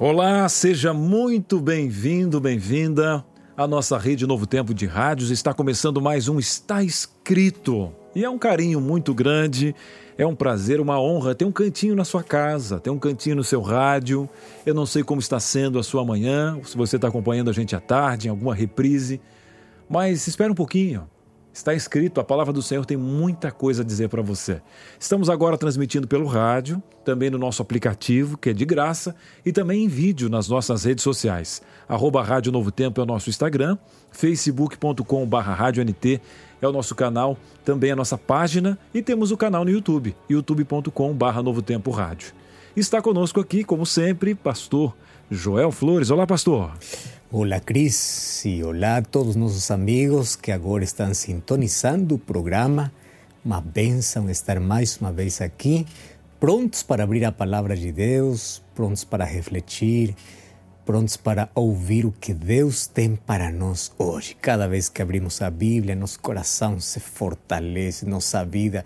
Olá, 0.00 0.48
seja 0.48 0.92
muito 0.92 1.60
bem-vindo, 1.60 2.40
bem-vinda 2.40 3.24
à 3.56 3.64
nossa 3.64 3.96
rede 3.96 4.26
Novo 4.26 4.44
Tempo 4.44 4.74
de 4.74 4.86
Rádios. 4.86 5.30
Está 5.30 5.54
começando 5.54 6.02
mais 6.02 6.28
um 6.28 6.36
Está 6.36 6.82
Escrito. 6.82 7.92
E 8.12 8.24
é 8.24 8.28
um 8.28 8.36
carinho 8.36 8.80
muito 8.80 9.14
grande, 9.14 9.72
é 10.18 10.26
um 10.26 10.34
prazer, 10.34 10.80
uma 10.80 11.00
honra 11.00 11.32
ter 11.32 11.44
um 11.44 11.52
cantinho 11.52 11.94
na 11.94 12.04
sua 12.04 12.24
casa, 12.24 12.80
ter 12.80 12.90
um 12.90 12.98
cantinho 12.98 13.36
no 13.36 13.44
seu 13.44 13.60
rádio. 13.62 14.28
Eu 14.66 14.74
não 14.74 14.84
sei 14.84 15.04
como 15.04 15.20
está 15.20 15.38
sendo 15.38 15.78
a 15.78 15.82
sua 15.84 16.04
manhã, 16.04 16.58
se 16.64 16.76
você 16.76 16.96
está 16.96 17.06
acompanhando 17.06 17.50
a 17.50 17.52
gente 17.52 17.76
à 17.76 17.80
tarde, 17.80 18.26
em 18.26 18.30
alguma 18.30 18.54
reprise, 18.54 19.20
mas 19.88 20.26
espera 20.26 20.50
um 20.50 20.56
pouquinho. 20.56 21.08
Está 21.54 21.72
escrito, 21.72 22.20
a 22.20 22.24
palavra 22.24 22.52
do 22.52 22.60
Senhor 22.60 22.84
tem 22.84 22.96
muita 22.96 23.52
coisa 23.52 23.82
a 23.82 23.84
dizer 23.84 24.08
para 24.08 24.20
você. 24.20 24.60
Estamos 24.98 25.30
agora 25.30 25.56
transmitindo 25.56 26.08
pelo 26.08 26.26
rádio, 26.26 26.82
também 27.04 27.30
no 27.30 27.38
nosso 27.38 27.62
aplicativo, 27.62 28.36
que 28.36 28.50
é 28.50 28.52
de 28.52 28.64
graça, 28.64 29.14
e 29.46 29.52
também 29.52 29.84
em 29.84 29.88
vídeo 29.88 30.28
nas 30.28 30.48
nossas 30.48 30.82
redes 30.82 31.04
sociais. 31.04 31.62
Arroba 31.88 32.24
Rádio 32.24 32.50
Novo 32.50 32.72
Tempo 32.72 33.00
é 33.00 33.04
o 33.04 33.06
nosso 33.06 33.30
Instagram, 33.30 33.78
facebook.com 34.10 35.24
barra 35.26 35.56
é 36.60 36.66
o 36.66 36.72
nosso 36.72 36.92
canal, 36.96 37.38
também 37.64 37.92
a 37.92 37.96
nossa 37.96 38.18
página, 38.18 38.76
e 38.92 39.00
temos 39.00 39.30
o 39.30 39.36
canal 39.36 39.64
no 39.64 39.70
YouTube, 39.70 40.16
youtube.com 40.28 41.14
barra 41.14 41.40
Novo 41.40 41.62
Tempo 41.62 41.92
Rádio. 41.92 42.32
Está 42.74 43.00
conosco 43.00 43.38
aqui, 43.38 43.62
como 43.62 43.86
sempre, 43.86 44.34
pastor 44.34 44.92
Joel 45.30 45.70
Flores. 45.70 46.10
Olá, 46.10 46.26
pastor. 46.26 46.72
Olá, 47.36 47.58
Cris, 47.58 48.44
e 48.44 48.62
olá 48.62 48.98
a 48.98 49.02
todos 49.02 49.34
nossos 49.34 49.68
amigos 49.72 50.36
que 50.36 50.52
agora 50.52 50.84
estão 50.84 51.12
sintonizando 51.12 52.14
o 52.14 52.18
programa. 52.18 52.92
Uma 53.44 53.60
bênção 53.60 54.30
estar 54.30 54.60
mais 54.60 54.98
uma 54.98 55.10
vez 55.10 55.40
aqui, 55.40 55.84
prontos 56.38 56.84
para 56.84 57.02
abrir 57.02 57.24
a 57.24 57.32
palavra 57.32 57.76
de 57.76 57.90
Deus, 57.90 58.62
prontos 58.72 59.02
para 59.02 59.24
refletir, 59.24 60.14
prontos 60.86 61.16
para 61.16 61.48
ouvir 61.56 62.06
o 62.06 62.12
que 62.12 62.32
Deus 62.32 62.86
tem 62.86 63.16
para 63.16 63.50
nós 63.50 63.90
hoje. 63.98 64.36
Cada 64.40 64.68
vez 64.68 64.88
que 64.88 65.02
abrimos 65.02 65.42
a 65.42 65.50
Bíblia, 65.50 65.96
nosso 65.96 66.20
coração 66.20 66.78
se 66.78 67.00
fortalece, 67.00 68.06
nossa 68.06 68.44
vida 68.44 68.84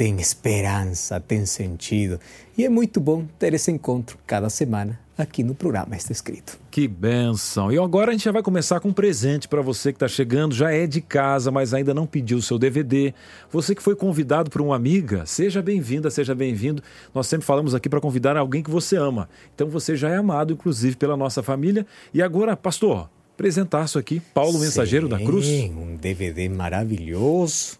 tem 0.00 0.18
esperança, 0.18 1.20
tem 1.20 1.44
sentido. 1.44 2.18
E 2.56 2.64
é 2.64 2.70
muito 2.70 2.98
bom 2.98 3.26
ter 3.38 3.52
esse 3.52 3.70
encontro 3.70 4.16
cada 4.26 4.48
semana 4.48 4.98
aqui 5.18 5.44
no 5.44 5.54
programa 5.54 5.94
Está 5.94 6.10
Escrito. 6.10 6.58
Que 6.70 6.88
benção! 6.88 7.70
E 7.70 7.78
agora 7.78 8.08
a 8.08 8.12
gente 8.12 8.24
já 8.24 8.32
vai 8.32 8.42
começar 8.42 8.80
com 8.80 8.88
um 8.88 8.92
presente 8.94 9.46
para 9.46 9.60
você 9.60 9.92
que 9.92 9.96
está 9.96 10.08
chegando, 10.08 10.54
já 10.54 10.72
é 10.72 10.86
de 10.86 11.02
casa, 11.02 11.50
mas 11.50 11.74
ainda 11.74 11.92
não 11.92 12.06
pediu 12.06 12.38
o 12.38 12.42
seu 12.42 12.58
DVD. 12.58 13.12
Você 13.52 13.74
que 13.74 13.82
foi 13.82 13.94
convidado 13.94 14.48
por 14.48 14.62
uma 14.62 14.74
amiga, 14.74 15.26
seja 15.26 15.60
bem-vinda, 15.60 16.10
seja 16.10 16.34
bem-vindo. 16.34 16.82
Nós 17.14 17.26
sempre 17.26 17.44
falamos 17.44 17.74
aqui 17.74 17.86
para 17.86 18.00
convidar 18.00 18.38
alguém 18.38 18.62
que 18.62 18.70
você 18.70 18.96
ama. 18.96 19.28
Então 19.54 19.68
você 19.68 19.96
já 19.96 20.08
é 20.08 20.16
amado, 20.16 20.54
inclusive, 20.54 20.96
pela 20.96 21.14
nossa 21.14 21.42
família. 21.42 21.86
E 22.14 22.22
agora, 22.22 22.56
pastor, 22.56 23.10
apresentaço 23.34 23.98
aqui, 23.98 24.18
Paulo 24.32 24.54
Sim, 24.54 24.60
Mensageiro 24.60 25.08
da 25.10 25.18
Cruz. 25.18 25.46
Um 25.46 25.94
DVD 25.96 26.48
maravilhoso. 26.48 27.78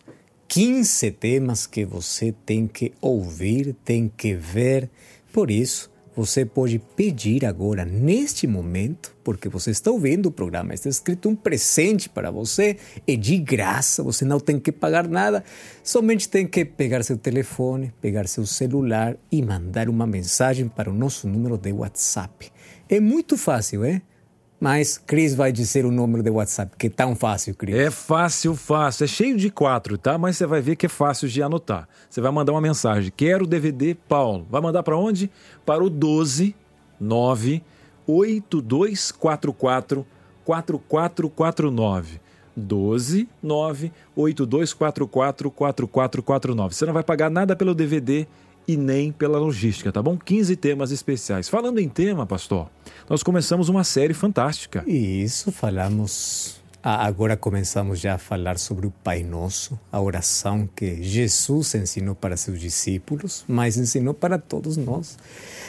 15 0.51 1.13
temas 1.13 1.65
que 1.65 1.85
você 1.85 2.35
tem 2.45 2.67
que 2.67 2.93
ouvir, 3.01 3.73
tem 3.85 4.09
que 4.09 4.35
ver. 4.35 4.91
Por 5.33 5.49
isso, 5.49 5.89
você 6.17 6.45
pode 6.45 6.81
pedir 6.97 7.47
agora, 7.47 7.85
neste 7.85 8.49
momento, 8.49 9.17
porque 9.23 9.49
você 9.49 9.71
está 9.71 9.93
ouvindo 9.93 10.27
o 10.27 10.33
programa, 10.33 10.75
está 10.75 10.89
escrito 10.89 11.29
um 11.29 11.37
presente 11.37 12.09
para 12.09 12.33
você, 12.33 12.77
é 13.07 13.15
de 13.15 13.39
graça, 13.39 14.03
você 14.03 14.25
não 14.25 14.41
tem 14.41 14.59
que 14.59 14.73
pagar 14.73 15.07
nada, 15.07 15.45
somente 15.85 16.29
tem 16.29 16.49
que 16.49 16.65
pegar 16.65 17.05
seu 17.05 17.17
telefone, 17.17 17.95
pegar 18.01 18.27
seu 18.27 18.45
celular 18.45 19.17
e 19.31 19.41
mandar 19.41 19.89
uma 19.89 20.05
mensagem 20.05 20.67
para 20.67 20.91
o 20.91 20.93
nosso 20.93 21.29
número 21.29 21.57
de 21.57 21.71
WhatsApp. 21.71 22.51
É 22.89 22.99
muito 22.99 23.37
fácil, 23.37 23.85
é? 23.85 24.03
Mas 24.61 24.99
Cris 24.99 25.35
vai 25.35 25.51
dizer 25.51 25.87
o 25.87 25.91
número 25.91 26.23
de 26.23 26.29
WhatsApp, 26.29 26.77
que 26.77 26.89
é 26.89 26.91
tão 26.91 27.17
fácil, 27.17 27.55
Cris. 27.55 27.75
É 27.75 27.91
fácil, 27.91 28.55
fácil. 28.55 29.05
É 29.05 29.07
cheio 29.07 29.39
de 29.39 29.51
quatro, 29.51 29.97
tá? 29.97 30.19
Mas 30.19 30.37
você 30.37 30.47
vai 30.47 30.61
ver 30.61 30.77
que 30.77 30.85
é 30.85 30.89
fácil 30.89 31.29
de 31.29 31.43
anotar. 31.43 31.89
Você 32.11 32.21
vai 32.21 32.31
mandar 32.31 32.53
uma 32.53 32.61
mensagem. 32.61 33.11
Quero 33.17 33.47
DVD 33.47 33.95
Paulo. 33.95 34.47
Vai 34.51 34.61
mandar 34.61 34.83
para 34.83 34.99
onde? 34.99 35.31
Para 35.65 35.83
o 35.83 35.89
12 35.89 36.55
9 37.01 37.63
8244 38.07 40.07
4449. 40.45 42.21
12 42.55 43.29
9 43.43 43.93
8244 44.15 45.51
4449. 45.51 46.75
Você 46.75 46.85
não 46.85 46.93
vai 46.93 47.03
pagar 47.03 47.31
nada 47.31 47.57
pelo 47.57 47.75
DVD 47.75 48.27
e 48.73 48.77
nem 48.77 49.11
pela 49.11 49.39
logística, 49.39 49.91
tá 49.91 50.01
bom? 50.03 50.17
15 50.17 50.55
temas 50.57 50.91
especiais. 50.93 51.49
Falando 51.49 51.79
em 51.79 51.89
tema, 51.89 52.25
pastor, 52.25 52.71
nós 53.09 53.23
começamos 53.23 53.69
uma 53.69 53.83
série 53.83 54.15
fantástica. 54.15 54.85
Isso, 54.87 55.51
falamos. 55.51 56.61
Agora 56.83 57.37
começamos 57.37 58.01
já 58.01 58.15
a 58.15 58.19
falar 58.19 58.59
sobre 58.59 58.87
o 58.87 58.91
Pai 58.91 59.23
Nosso, 59.23 59.79
a 59.93 60.01
oração 60.01 60.67
que 60.75 61.03
Jesus 61.03 61.75
ensinou 61.75 62.15
para 62.15 62.39
seus 62.39 62.59
discípulos, 62.59 63.45
mas 63.47 63.77
ensinou 63.77 64.15
para 64.15 64.39
todos 64.39 64.79
nós. 64.79 65.19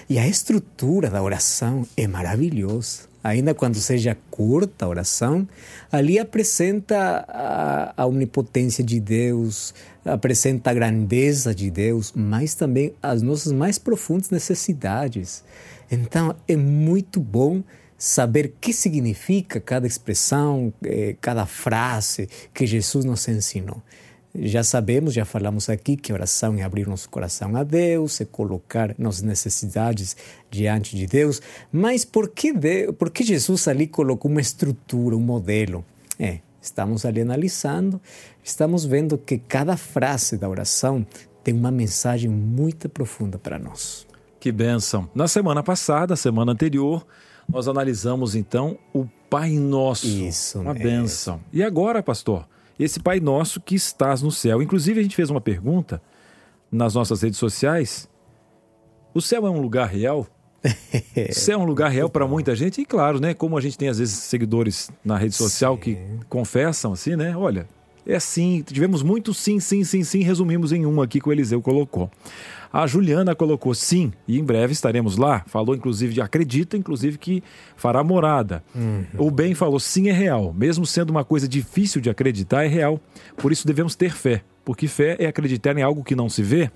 E 0.09 0.17
a 0.17 0.25
estrutura 0.25 1.09
da 1.09 1.21
oração 1.21 1.85
é 1.97 2.07
maravilhosa 2.07 3.10
ainda 3.23 3.53
quando 3.53 3.75
seja 3.75 4.17
curta 4.29 4.85
a 4.85 4.89
oração, 4.89 5.47
ali 5.91 6.19
apresenta 6.19 7.25
a, 7.27 7.93
a 7.95 8.05
onipotência 8.05 8.83
de 8.83 8.99
Deus, 8.99 9.73
apresenta 10.03 10.71
a 10.71 10.73
grandeza 10.73 11.53
de 11.53 11.69
Deus, 11.69 12.13
mas 12.15 12.55
também 12.55 12.93
as 13.01 13.21
nossas 13.21 13.51
mais 13.51 13.77
profundas 13.77 14.29
necessidades. 14.29 15.43
Então 15.91 16.35
é 16.47 16.55
muito 16.55 17.19
bom 17.19 17.63
saber 17.97 18.45
o 18.47 18.53
que 18.59 18.73
significa 18.73 19.59
cada 19.59 19.85
expressão, 19.85 20.73
eh, 20.83 21.15
cada 21.21 21.45
frase 21.45 22.27
que 22.51 22.65
Jesus 22.65 23.05
nos 23.05 23.27
ensinou. 23.27 23.81
Já 24.33 24.63
sabemos, 24.63 25.13
já 25.13 25.25
falamos 25.25 25.69
aqui 25.69 25.97
que 25.97 26.13
oração 26.13 26.55
é 26.55 26.63
abrir 26.63 26.87
nosso 26.87 27.09
coração 27.09 27.55
a 27.57 27.63
Deus, 27.63 28.21
é 28.21 28.25
colocar 28.25 28.95
nossas 28.97 29.23
necessidades 29.23 30.15
diante 30.49 30.95
de 30.95 31.05
Deus. 31.05 31.41
Mas 31.71 32.05
por 32.05 32.29
que, 32.29 32.53
Deus, 32.53 32.95
por 32.95 33.09
que 33.09 33.23
Jesus 33.23 33.67
ali 33.67 33.87
colocou 33.87 34.31
uma 34.31 34.39
estrutura, 34.39 35.17
um 35.17 35.21
modelo? 35.21 35.83
É, 36.17 36.39
estamos 36.61 37.05
ali 37.05 37.21
analisando, 37.21 37.99
estamos 38.41 38.85
vendo 38.85 39.17
que 39.17 39.37
cada 39.37 39.75
frase 39.75 40.37
da 40.37 40.47
oração 40.47 41.05
tem 41.43 41.53
uma 41.53 41.71
mensagem 41.71 42.29
muito 42.29 42.87
profunda 42.87 43.37
para 43.37 43.59
nós. 43.59 44.07
Que 44.39 44.51
bênção! 44.51 45.09
Na 45.13 45.27
semana 45.27 45.61
passada, 45.61 46.15
semana 46.15 46.53
anterior, 46.53 47.05
nós 47.49 47.67
analisamos 47.67 48.33
então 48.33 48.77
o 48.93 49.05
Pai 49.29 49.51
Nosso. 49.51 50.07
Isso, 50.07 50.59
uma 50.59 50.73
bênção. 50.73 51.41
E 51.51 51.61
agora, 51.61 52.01
pastor? 52.01 52.47
Esse 52.83 52.99
Pai 52.99 53.19
Nosso 53.19 53.59
que 53.61 53.75
estás 53.75 54.21
no 54.21 54.31
céu. 54.31 54.61
Inclusive, 54.61 54.99
a 54.99 55.03
gente 55.03 55.15
fez 55.15 55.29
uma 55.29 55.41
pergunta 55.41 56.01
nas 56.71 56.95
nossas 56.95 57.21
redes 57.21 57.39
sociais. 57.39 58.09
O 59.13 59.21
céu 59.21 59.45
é 59.45 59.49
um 59.49 59.59
lugar 59.59 59.87
real? 59.87 60.27
o 61.29 61.33
céu 61.33 61.59
é 61.59 61.61
um 61.61 61.65
lugar 61.65 61.89
real 61.89 62.09
para 62.09 62.27
muita 62.27 62.55
gente? 62.55 62.81
E 62.81 62.85
claro, 62.85 63.19
né? 63.19 63.33
Como 63.33 63.57
a 63.57 63.61
gente 63.61 63.77
tem 63.77 63.89
às 63.89 63.99
vezes 63.99 64.15
seguidores 64.15 64.91
na 65.03 65.17
rede 65.17 65.35
social 65.35 65.75
sim. 65.75 65.81
que 65.81 65.97
confessam 66.29 66.93
assim, 66.93 67.15
né? 67.15 67.35
Olha, 67.35 67.67
é 68.05 68.19
sim, 68.19 68.63
tivemos 68.65 69.03
muito 69.03 69.33
sim, 69.33 69.59
sim, 69.59 69.83
sim, 69.83 70.03
sim, 70.03 70.23
resumimos 70.23 70.71
em 70.71 70.85
um 70.85 71.01
aqui 71.01 71.19
que 71.19 71.29
o 71.29 71.31
Eliseu 71.31 71.61
colocou. 71.61 72.09
A 72.73 72.87
Juliana 72.87 73.35
colocou 73.35 73.73
sim, 73.73 74.13
e 74.25 74.39
em 74.39 74.43
breve 74.43 74.71
estaremos 74.71 75.17
lá. 75.17 75.43
Falou 75.45 75.75
inclusive 75.75 76.13
de 76.13 76.21
acredita, 76.21 76.77
inclusive 76.77 77.17
que 77.17 77.43
fará 77.75 78.01
morada. 78.03 78.63
Uhum. 78.73 79.05
O 79.17 79.29
bem 79.29 79.53
falou 79.53 79.79
sim 79.79 80.07
é 80.07 80.13
real, 80.13 80.53
mesmo 80.53 80.85
sendo 80.85 81.09
uma 81.09 81.25
coisa 81.25 81.47
difícil 81.47 81.99
de 81.99 82.09
acreditar, 82.09 82.63
é 82.63 82.67
real. 82.67 82.99
Por 83.35 83.51
isso 83.51 83.67
devemos 83.67 83.93
ter 83.93 84.13
fé, 84.13 84.41
porque 84.63 84.87
fé 84.87 85.17
é 85.19 85.25
acreditar 85.25 85.77
em 85.77 85.81
algo 85.81 86.03
que 86.03 86.15
não 86.15 86.29
se 86.29 86.41
vê. 86.41 86.71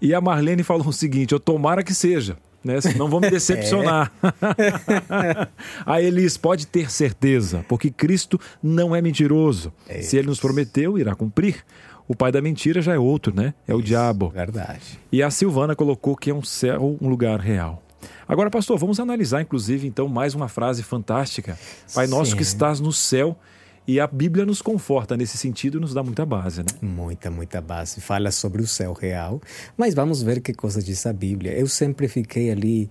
E 0.00 0.14
a 0.14 0.20
Marlene 0.20 0.62
falou 0.62 0.86
o 0.88 0.92
seguinte: 0.92 1.32
eu 1.32 1.40
tomara 1.40 1.82
que 1.82 1.94
seja. 1.94 2.36
Né? 2.64 2.80
Senão 2.80 3.08
vou 3.08 3.20
me 3.20 3.28
decepcionar. 3.30 4.10
É. 4.22 5.46
a 5.84 6.00
Elis 6.00 6.36
pode 6.36 6.66
ter 6.66 6.90
certeza, 6.90 7.64
porque 7.68 7.90
Cristo 7.90 8.40
não 8.62 8.96
é 8.96 9.02
mentiroso. 9.02 9.72
É 9.88 10.00
Se 10.00 10.16
ele 10.16 10.28
nos 10.28 10.40
prometeu, 10.40 10.98
irá 10.98 11.14
cumprir. 11.14 11.64
O 12.06 12.14
pai 12.14 12.30
da 12.30 12.40
mentira 12.42 12.82
já 12.82 12.94
é 12.94 12.98
outro, 12.98 13.34
né? 13.34 13.54
É 13.66 13.74
o 13.74 13.78
Isso, 13.78 13.86
diabo. 13.88 14.28
Verdade. 14.28 14.98
E 15.10 15.22
a 15.22 15.30
Silvana 15.30 15.74
colocou 15.74 16.16
que 16.16 16.30
é 16.30 16.34
um 16.34 16.42
céu, 16.42 16.98
um 17.00 17.08
lugar 17.08 17.40
real. 17.40 17.82
Agora, 18.28 18.50
pastor, 18.50 18.78
vamos 18.78 19.00
analisar, 19.00 19.42
inclusive, 19.42 19.86
então, 19.86 20.08
mais 20.08 20.34
uma 20.34 20.48
frase 20.48 20.82
fantástica. 20.82 21.58
Pai 21.94 22.06
nosso 22.06 22.32
Sim. 22.32 22.36
que 22.36 22.42
estás 22.42 22.80
no 22.80 22.92
céu. 22.92 23.38
E 23.86 24.00
a 24.00 24.06
Bíblia 24.06 24.46
nos 24.46 24.62
conforta 24.62 25.16
nesse 25.16 25.36
sentido 25.36 25.76
e 25.76 25.80
nos 25.80 25.92
dá 25.92 26.02
muita 26.02 26.24
base, 26.24 26.60
né? 26.60 26.68
Muita, 26.80 27.30
muita 27.30 27.60
base. 27.60 28.00
Fala 28.00 28.30
sobre 28.30 28.62
o 28.62 28.66
céu 28.66 28.94
real, 28.94 29.42
mas 29.76 29.94
vamos 29.94 30.22
ver 30.22 30.40
que 30.40 30.54
coisa 30.54 30.82
diz 30.82 31.04
a 31.04 31.12
Bíblia. 31.12 31.52
Eu 31.52 31.66
sempre 31.66 32.08
fiquei 32.08 32.50
ali 32.50 32.88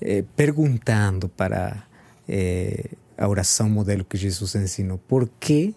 eh, 0.00 0.22
perguntando 0.36 1.30
para 1.30 1.84
eh, 2.28 2.90
a 3.16 3.26
oração 3.26 3.70
modelo 3.70 4.04
que 4.04 4.18
Jesus 4.18 4.54
ensinou. 4.54 4.98
Por 4.98 5.30
que 5.40 5.74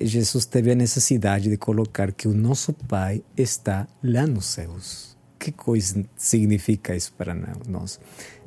Jesus 0.00 0.44
teve 0.44 0.70
a 0.70 0.74
necessidade 0.74 1.50
de 1.50 1.56
colocar 1.56 2.12
que 2.12 2.28
o 2.28 2.34
nosso 2.34 2.72
Pai 2.72 3.24
está 3.36 3.88
lá 4.02 4.26
nos 4.26 4.46
céus? 4.46 5.16
Que 5.38 5.50
coisa 5.50 6.04
significa 6.16 6.94
isso 6.94 7.12
para 7.14 7.34
nós? 7.66 7.98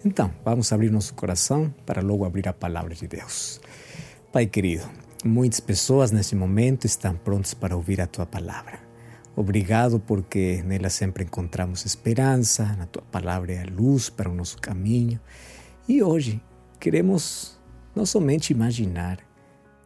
Então, 0.06 0.32
vamos 0.46 0.72
abrir 0.72 0.92
nosso 0.92 1.14
coração 1.16 1.74
para 1.86 2.02
logo 2.02 2.24
abrir 2.24 2.48
a 2.48 2.54
palavra 2.54 2.94
de 2.94 3.08
Deus. 3.08 3.60
Pai 4.32 4.46
querido, 4.46 4.88
muitas 5.24 5.60
pessoas 5.60 6.12
nesse 6.12 6.36
momento 6.36 6.86
estão 6.86 7.16
prontas 7.16 7.54
para 7.54 7.76
ouvir 7.76 8.02
a 8.02 8.08
tua 8.08 8.26
palavra. 8.26 8.80
Obrigado 9.36 10.00
porque 10.00 10.62
nela 10.64 10.90
sempre 10.90 11.24
encontramos 11.24 11.86
esperança, 11.86 12.76
na 12.78 12.86
tua 12.86 13.02
palavra 13.04 13.54
é 13.54 13.64
a 13.64 13.72
luz 13.72 14.10
para 14.10 14.30
o 14.30 14.36
nosso 14.36 14.58
caminho. 14.60 15.20
E 15.88 16.04
hoje 16.04 16.42
queremos 16.80 17.60
não 17.96 18.06
somente 18.06 18.52
imaginar, 18.52 19.20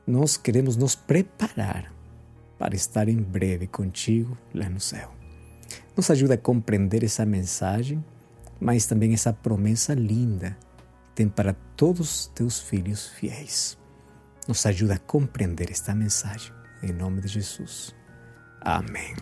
nós 0.06 0.38
queremos 0.38 0.76
nos 0.76 0.96
preparar 0.96 1.94
para 2.58 2.76
estar 2.76 3.08
em 3.08 3.18
breve 3.18 3.68
contigo 3.68 4.38
lá 4.54 4.68
no 4.68 4.80
céu. 4.80 5.14
Nos 5.96 6.10
ajuda 6.10 6.34
a 6.34 6.38
compreender 6.38 7.04
essa 7.04 7.26
mensagem, 7.26 8.04
mas 8.60 8.86
também 8.86 9.14
essa 9.14 9.32
promessa 9.32 9.94
linda 9.94 10.58
que 11.10 11.16
tem 11.16 11.30
para 11.30 11.54
todos 11.76 12.00
os 12.00 12.28
teus 12.28 12.60
filhos 12.60 13.08
fiéis. 13.10 13.78
Nos 14.48 14.66
ajuda 14.66 14.96
a 14.96 15.00
compreender 15.00 15.70
esta 15.70 15.94
mensagem. 15.94 16.54
Em 16.82 16.94
nome 16.94 17.20
de 17.22 17.28
Jesus. 17.28 17.94
Amém. 18.62 19.14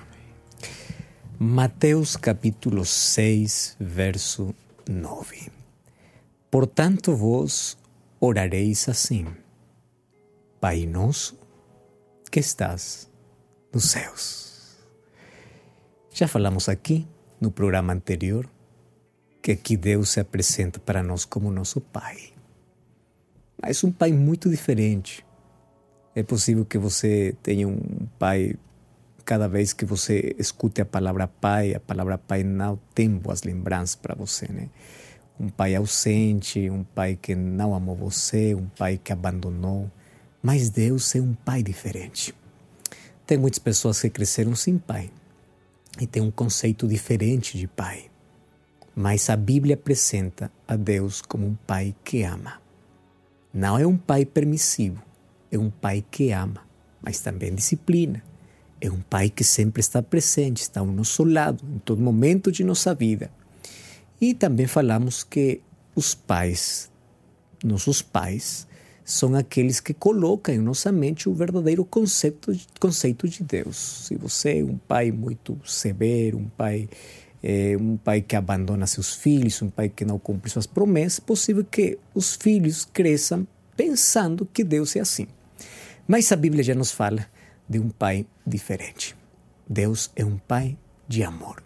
Mateus 1.39 2.15
capítulo 2.15 2.85
6, 2.85 3.77
verso 3.79 4.53
9. 4.87 5.51
Portanto, 6.51 7.15
vós 7.15 7.77
orareis 8.19 8.87
assim: 8.87 9.25
Pai 10.61 10.85
nosso 10.85 11.37
que 12.31 12.39
estás 12.39 13.09
nos 13.73 13.85
céus. 13.85 14.77
Já 16.11 16.27
falamos 16.27 16.69
aqui 16.69 17.07
no 17.41 17.49
programa 17.51 17.93
anterior 17.93 18.47
que 19.41 19.51
aqui 19.51 19.75
Deus 19.75 20.09
se 20.09 20.19
apresenta 20.19 20.79
para 20.79 21.03
nós 21.03 21.25
como 21.25 21.51
nosso 21.51 21.81
Pai. 21.81 22.34
Mas 23.61 23.83
um 23.83 23.91
Pai 23.91 24.11
muito 24.11 24.49
diferente. 24.49 25.25
É 26.15 26.23
possível 26.23 26.65
que 26.65 26.77
você 26.77 27.35
tenha 27.43 27.67
um 27.67 28.07
Pai 28.17 28.55
cada 29.25 29.47
vez 29.47 29.73
que 29.73 29.83
você 29.83 30.35
escute 30.37 30.79
a 30.81 30.85
palavra 30.85 31.27
pai, 31.27 31.73
a 31.73 31.79
palavra 31.79 32.15
pai 32.17 32.43
não 32.43 32.79
tem 32.93 33.09
boas 33.09 33.41
lembranças 33.41 33.95
para 33.95 34.13
você, 34.13 34.47
né? 34.47 34.69
Um 35.37 35.49
pai 35.49 35.75
ausente, 35.75 36.69
um 36.69 36.83
pai 36.83 37.17
que 37.19 37.35
não 37.35 37.73
amou 37.73 37.95
você, 37.95 38.53
um 38.53 38.67
pai 38.67 38.97
que 39.03 39.11
abandonou. 39.11 39.91
Mas 40.41 40.69
Deus 40.69 41.13
é 41.15 41.19
um 41.19 41.33
pai 41.33 41.63
diferente. 41.63 42.33
Tem 43.25 43.37
muitas 43.37 43.59
pessoas 43.59 43.99
que 43.99 44.09
cresceram 44.09 44.55
sem 44.55 44.77
pai 44.77 45.09
e 45.99 46.05
têm 46.05 46.21
um 46.21 46.31
conceito 46.31 46.87
diferente 46.87 47.57
de 47.57 47.67
pai. 47.67 48.05
Mas 48.95 49.29
a 49.29 49.35
Bíblia 49.35 49.73
apresenta 49.73 50.49
a 50.67 50.75
Deus 50.77 51.21
como 51.21 51.47
um 51.47 51.55
pai 51.67 51.93
que 52.03 52.23
ama. 52.23 52.64
Não 53.55 53.79
é 53.79 53.87
um 53.87 53.97
pai 53.97 54.23
permissivo, 54.23 55.01
é 55.51 55.57
um 55.57 55.71
pai 55.71 56.05
que 56.11 56.31
ama, 56.31 56.61
mas 57.01 57.19
também 57.21 57.55
disciplina 57.55 58.21
é 58.81 58.91
um 58.91 59.01
pai 59.01 59.29
que 59.29 59.43
sempre 59.43 59.79
está 59.79 60.01
presente, 60.01 60.61
está 60.61 60.79
ao 60.81 60.85
nosso 60.85 61.23
lado, 61.23 61.63
em 61.73 61.79
todo 61.79 62.01
momento 62.01 62.51
de 62.51 62.63
nossa 62.63 62.93
vida. 62.93 63.31
E 64.19 64.33
também 64.33 64.67
falamos 64.67 65.23
que 65.23 65.61
os 65.95 66.13
pais, 66.13 66.91
nossos 67.63 68.01
pais, 68.01 68.67
são 69.03 69.35
aqueles 69.35 69.79
que 69.79 69.93
colocam 69.93 70.53
em 70.53 70.59
nossa 70.59 70.91
mente 70.91 71.29
o 71.29 71.33
verdadeiro 71.33 71.85
conceito, 71.85 72.55
conceito 72.79 73.27
de 73.27 73.43
Deus. 73.43 74.07
Se 74.07 74.15
você 74.15 74.59
é 74.59 74.63
um 74.63 74.77
pai 74.77 75.11
muito 75.11 75.59
severo, 75.65 76.37
um 76.37 76.49
pai, 76.49 76.89
é, 77.47 77.77
um 77.77 77.95
pai 77.95 78.21
que 78.21 78.35
abandona 78.35 78.87
seus 78.87 79.13
filhos, 79.13 79.61
um 79.61 79.69
pai 79.69 79.87
que 79.87 80.03
não 80.03 80.17
cumpre 80.17 80.49
suas 80.49 80.65
promessas, 80.65 81.19
é 81.19 81.21
possível 81.21 81.63
que 81.63 81.99
os 82.15 82.35
filhos 82.35 82.85
cresçam 82.91 83.47
pensando 83.77 84.47
que 84.51 84.63
Deus 84.63 84.95
é 84.95 85.01
assim. 85.01 85.27
Mas 86.07 86.31
a 86.31 86.35
Bíblia 86.35 86.63
já 86.63 86.73
nos 86.73 86.91
fala 86.91 87.27
de 87.69 87.77
um 87.77 87.89
pai 87.89 88.25
diferente. 88.45 89.15
Deus 89.69 90.09
é 90.15 90.25
um 90.25 90.39
pai 90.39 90.75
de 91.07 91.23
amor. 91.23 91.63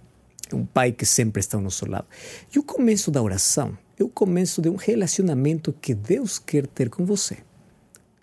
É 0.52 0.56
um 0.56 0.66
pai 0.66 0.92
que 0.92 1.06
sempre 1.06 1.40
está 1.40 1.58
ao 1.58 1.64
nosso 1.64 1.90
lado. 1.90 2.08
E 2.54 2.60
o 2.60 2.64
começo 2.64 3.10
da 3.10 3.22
oração 3.22 3.78
é 3.98 4.04
o 4.04 4.10
começo 4.10 4.62
de 4.62 4.68
um 4.68 4.76
relacionamento 4.76 5.72
que 5.72 5.94
Deus 5.94 6.38
quer 6.38 6.68
ter 6.68 6.90
com 6.90 7.06
você. 7.06 7.38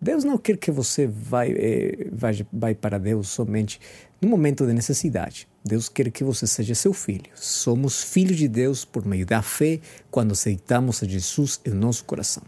Deus 0.01 0.25
não 0.25 0.37
quer 0.37 0.57
que 0.57 0.71
você 0.71 1.07
vai, 1.07 1.53
eh, 1.53 2.09
vai, 2.13 2.47
vai 2.53 2.75
para 2.75 2.99
Deus 2.99 3.29
somente 3.29 3.81
no 4.21 4.29
momento 4.29 4.67
de 4.67 4.73
necessidade. 4.73 5.49
Deus 5.65 5.89
quer 5.89 6.11
que 6.11 6.23
você 6.23 6.47
seja 6.47 6.75
seu 6.75 6.93
filho. 6.93 7.31
Somos 7.35 8.03
filhos 8.03 8.37
de 8.37 8.47
Deus 8.47 8.85
por 8.85 9.05
meio 9.05 9.27
da 9.27 9.43
fé 9.43 9.81
quando 10.11 10.33
aceitamos 10.33 11.03
a 11.03 11.07
Jesus 11.07 11.61
em 11.65 11.71
nosso 11.71 12.05
coração. 12.05 12.43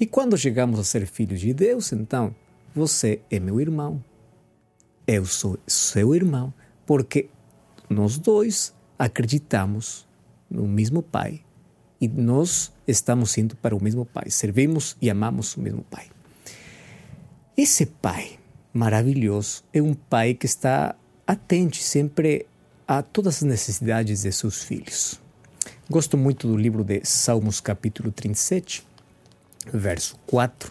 E 0.00 0.06
quando 0.06 0.36
chegamos 0.36 0.78
a 0.78 0.84
ser 0.84 1.06
filhos 1.06 1.40
de 1.40 1.52
Deus, 1.54 1.92
então 1.92 2.34
você 2.74 3.20
é 3.30 3.38
meu 3.38 3.60
irmão, 3.60 4.02
eu 5.06 5.24
sou 5.24 5.58
seu 5.66 6.14
irmão, 6.14 6.52
porque 6.84 7.28
nós 7.88 8.18
dois 8.18 8.74
acreditamos 8.98 10.06
no 10.50 10.66
mesmo 10.66 11.02
Pai 11.02 11.40
e 12.00 12.08
nós 12.08 12.72
estamos 12.86 13.36
indo 13.38 13.56
para 13.56 13.74
o 13.74 13.82
mesmo 13.82 14.04
Pai, 14.04 14.28
servimos 14.28 14.96
e 15.00 15.08
amamos 15.08 15.56
o 15.56 15.60
mesmo 15.60 15.82
Pai. 15.84 16.15
Esse 17.56 17.86
Pai 17.86 18.38
maravilhoso 18.70 19.64
é 19.72 19.80
um 19.80 19.94
Pai 19.94 20.34
que 20.34 20.44
está 20.44 20.94
atento 21.26 21.78
sempre 21.78 22.46
a 22.86 23.00
todas 23.00 23.36
as 23.36 23.42
necessidades 23.44 24.24
de 24.24 24.32
seus 24.32 24.62
filhos. 24.62 25.18
Gosto 25.88 26.18
muito 26.18 26.46
do 26.46 26.54
livro 26.54 26.84
de 26.84 27.00
Salmos, 27.02 27.58
capítulo 27.58 28.12
37, 28.12 28.86
verso 29.72 30.18
4, 30.26 30.70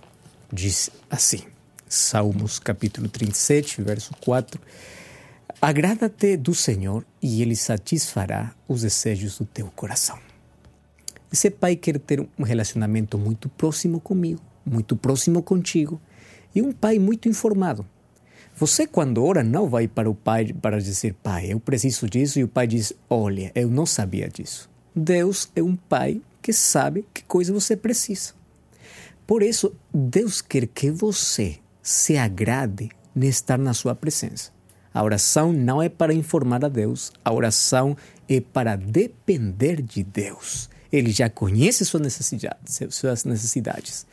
diz 0.53 0.91
assim. 1.10 1.41
Salmos 1.89 2.60
capítulo 2.60 3.10
37, 3.10 3.81
verso 3.81 4.13
4. 4.21 4.62
Agrada-te 5.60 6.38
do 6.38 6.53
Senhor 6.53 7.03
e 7.19 7.41
Ele 7.41 7.55
satisfará 7.55 8.53
os 8.67 8.83
desejos 8.83 9.39
do 9.39 9.45
teu 9.45 9.71
coração. 9.71 10.19
Esse 11.33 11.50
pai 11.50 11.75
quer 11.75 11.98
ter 11.98 12.19
um 12.38 12.43
relacionamento 12.43 13.17
muito 13.17 13.50
próximo 13.50 14.00
comigo, 14.00 14.39
muito 14.63 14.95
próximo 14.95 15.41
contigo 15.41 16.00
e 16.55 16.62
um 16.62 16.71
pai 16.71 16.97
muito 16.97 17.29
informado. 17.29 17.85
Você, 18.57 18.88
quando 18.88 19.21
ora, 19.21 19.43
não 19.43 19.67
vai 19.67 19.85
para 19.85 20.09
o 20.09 20.15
pai 20.15 20.53
para 20.53 20.79
dizer, 20.79 21.13
pai, 21.21 21.51
eu 21.51 21.59
preciso 21.59 22.09
disso, 22.09 22.39
e 22.39 22.43
o 22.43 22.47
pai 22.47 22.65
diz, 22.65 22.93
olha, 23.09 23.51
eu 23.53 23.69
não 23.69 23.85
sabia 23.85 24.29
disso. 24.29 24.69
Deus 24.95 25.50
é 25.53 25.62
um 25.62 25.75
pai 25.75 26.21
que 26.41 26.53
sabe 26.53 27.05
que 27.13 27.21
coisa 27.25 27.51
você 27.51 27.75
precisa. 27.75 28.33
Por 29.27 29.43
isso, 29.43 29.75
Deus 29.93 30.41
quer 30.41 30.67
que 30.67 30.89
você 30.89 31.57
se 31.83 32.17
agrade 32.17 32.89
em 33.13 33.27
estar 33.27 33.57
na 33.57 33.74
sua 33.74 33.93
presença. 33.93 34.51
A 34.93 35.03
oração 35.03 35.51
não 35.51 35.81
é 35.81 35.89
para 35.89 36.13
informar 36.13 36.63
a 36.63 36.69
Deus, 36.69 37.12
a 37.25 37.33
oração 37.33 37.97
é 38.29 38.39
para 38.39 38.77
depender 38.77 39.81
de 39.81 40.01
Deus. 40.01 40.69
Ele 40.89 41.12
já 41.12 41.29
conhece 41.29 41.83
suas 41.83 42.01
necessidades, 42.01 42.79
suas 42.91 43.25
necessidades. 43.25 44.07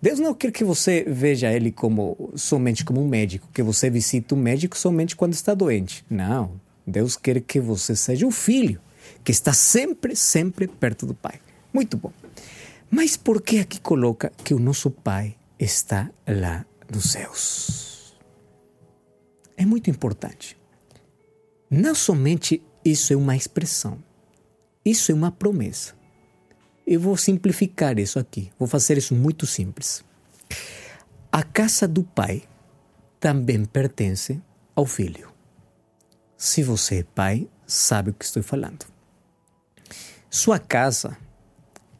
Deus 0.00 0.18
não 0.18 0.34
quer 0.34 0.52
que 0.52 0.64
você 0.64 1.04
veja 1.06 1.52
ele 1.52 1.72
como 1.72 2.32
somente 2.36 2.84
como 2.84 3.02
um 3.02 3.08
médico, 3.08 3.48
que 3.52 3.62
você 3.62 3.88
visite 3.88 4.34
um 4.34 4.36
médico 4.36 4.76
somente 4.76 5.16
quando 5.16 5.32
está 5.32 5.54
doente. 5.54 6.04
Não. 6.08 6.60
Deus 6.86 7.16
quer 7.16 7.40
que 7.40 7.58
você 7.58 7.96
seja 7.96 8.26
um 8.26 8.30
filho 8.30 8.80
que 9.24 9.32
está 9.32 9.52
sempre, 9.52 10.14
sempre 10.14 10.68
perto 10.68 11.06
do 11.06 11.14
Pai. 11.14 11.40
Muito 11.72 11.96
bom. 11.96 12.12
Mas 12.90 13.16
por 13.16 13.42
que 13.42 13.58
aqui 13.58 13.80
coloca 13.80 14.32
que 14.44 14.54
o 14.54 14.58
nosso 14.58 14.90
Pai 14.90 15.34
está 15.58 16.10
lá 16.26 16.64
nos 16.92 17.10
céus? 17.10 18.16
É 19.56 19.64
muito 19.64 19.90
importante. 19.90 20.56
Não 21.68 21.94
somente 21.94 22.62
isso 22.84 23.12
é 23.12 23.16
uma 23.16 23.34
expressão, 23.34 23.98
isso 24.84 25.10
é 25.10 25.14
uma 25.14 25.32
promessa. 25.32 25.94
Eu 26.86 27.00
vou 27.00 27.16
simplificar 27.16 27.98
isso 27.98 28.16
aqui, 28.16 28.52
vou 28.56 28.68
fazer 28.68 28.96
isso 28.96 29.12
muito 29.12 29.44
simples. 29.44 30.04
A 31.32 31.42
casa 31.42 31.88
do 31.88 32.04
pai 32.04 32.44
também 33.18 33.64
pertence 33.64 34.40
ao 34.72 34.86
filho. 34.86 35.32
Se 36.36 36.62
você 36.62 37.00
é 37.00 37.02
pai, 37.02 37.48
sabe 37.66 38.10
o 38.10 38.14
que 38.14 38.24
estou 38.24 38.40
falando. 38.40 38.86
Sua 40.30 40.60
casa 40.60 41.18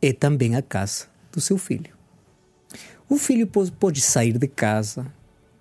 é 0.01 0.13
também 0.13 0.55
a 0.55 0.63
casa 0.63 1.07
do 1.33 1.41
seu 1.41 1.59
filho. 1.59 1.97
O 3.09 3.17
filho 3.17 3.49
pode 3.49 4.01
sair 4.01 4.39
de 4.39 4.47
casa, 4.47 5.13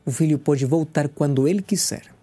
o 0.06 0.12
filho 0.12 0.38
pode 0.38 0.66
voltar 0.66 1.10
quando 1.10 1.48
ele 1.48 1.64
quiser. 1.64 2.14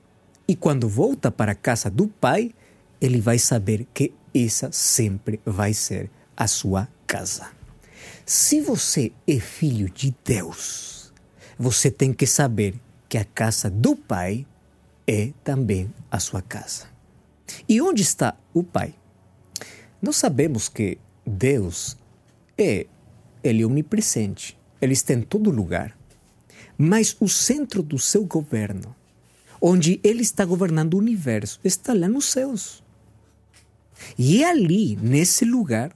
E 0.46 0.54
quando 0.54 0.88
volta 0.88 1.32
para 1.32 1.50
a 1.50 1.56
casa 1.56 1.90
do 1.90 2.06
pai, 2.06 2.52
ele 3.00 3.20
vai 3.20 3.40
saber 3.40 3.88
que 3.92 4.12
essa 4.32 4.70
sempre 4.70 5.40
vai 5.44 5.74
ser 5.74 6.08
a 6.36 6.46
sua 6.46 6.88
casa. 7.06 7.50
Se 8.24 8.60
você 8.60 9.12
é 9.26 9.38
filho 9.38 9.90
de 9.90 10.14
Deus, 10.24 11.12
você 11.58 11.90
tem 11.90 12.12
que 12.12 12.26
saber 12.26 12.74
que 13.08 13.18
a 13.18 13.24
casa 13.24 13.68
do 13.68 13.94
pai 13.94 14.46
é 15.06 15.32
também 15.44 15.92
a 16.10 16.18
sua 16.18 16.40
casa. 16.40 16.86
E 17.68 17.80
onde 17.80 18.02
está 18.02 18.36
o 18.54 18.62
pai? 18.62 18.94
Nós 20.00 20.16
sabemos 20.16 20.68
que 20.68 20.98
Deus 21.26 21.96
é 22.56 22.86
ele 23.42 23.62
é 23.62 23.66
onipresente, 23.66 24.58
ele 24.80 24.92
está 24.92 25.12
em 25.12 25.22
todo 25.22 25.50
lugar. 25.50 25.96
Mas 26.78 27.16
o 27.20 27.28
centro 27.28 27.82
do 27.82 27.98
seu 27.98 28.24
governo, 28.24 28.94
onde 29.60 30.00
ele 30.02 30.22
está 30.22 30.44
governando 30.44 30.94
o 30.94 30.98
universo, 30.98 31.60
está 31.64 31.92
lá 31.92 32.08
nos 32.08 32.26
céus. 32.26 32.82
E 34.18 34.42
é 34.42 34.50
ali, 34.50 34.96
nesse 34.96 35.44
lugar, 35.44 35.92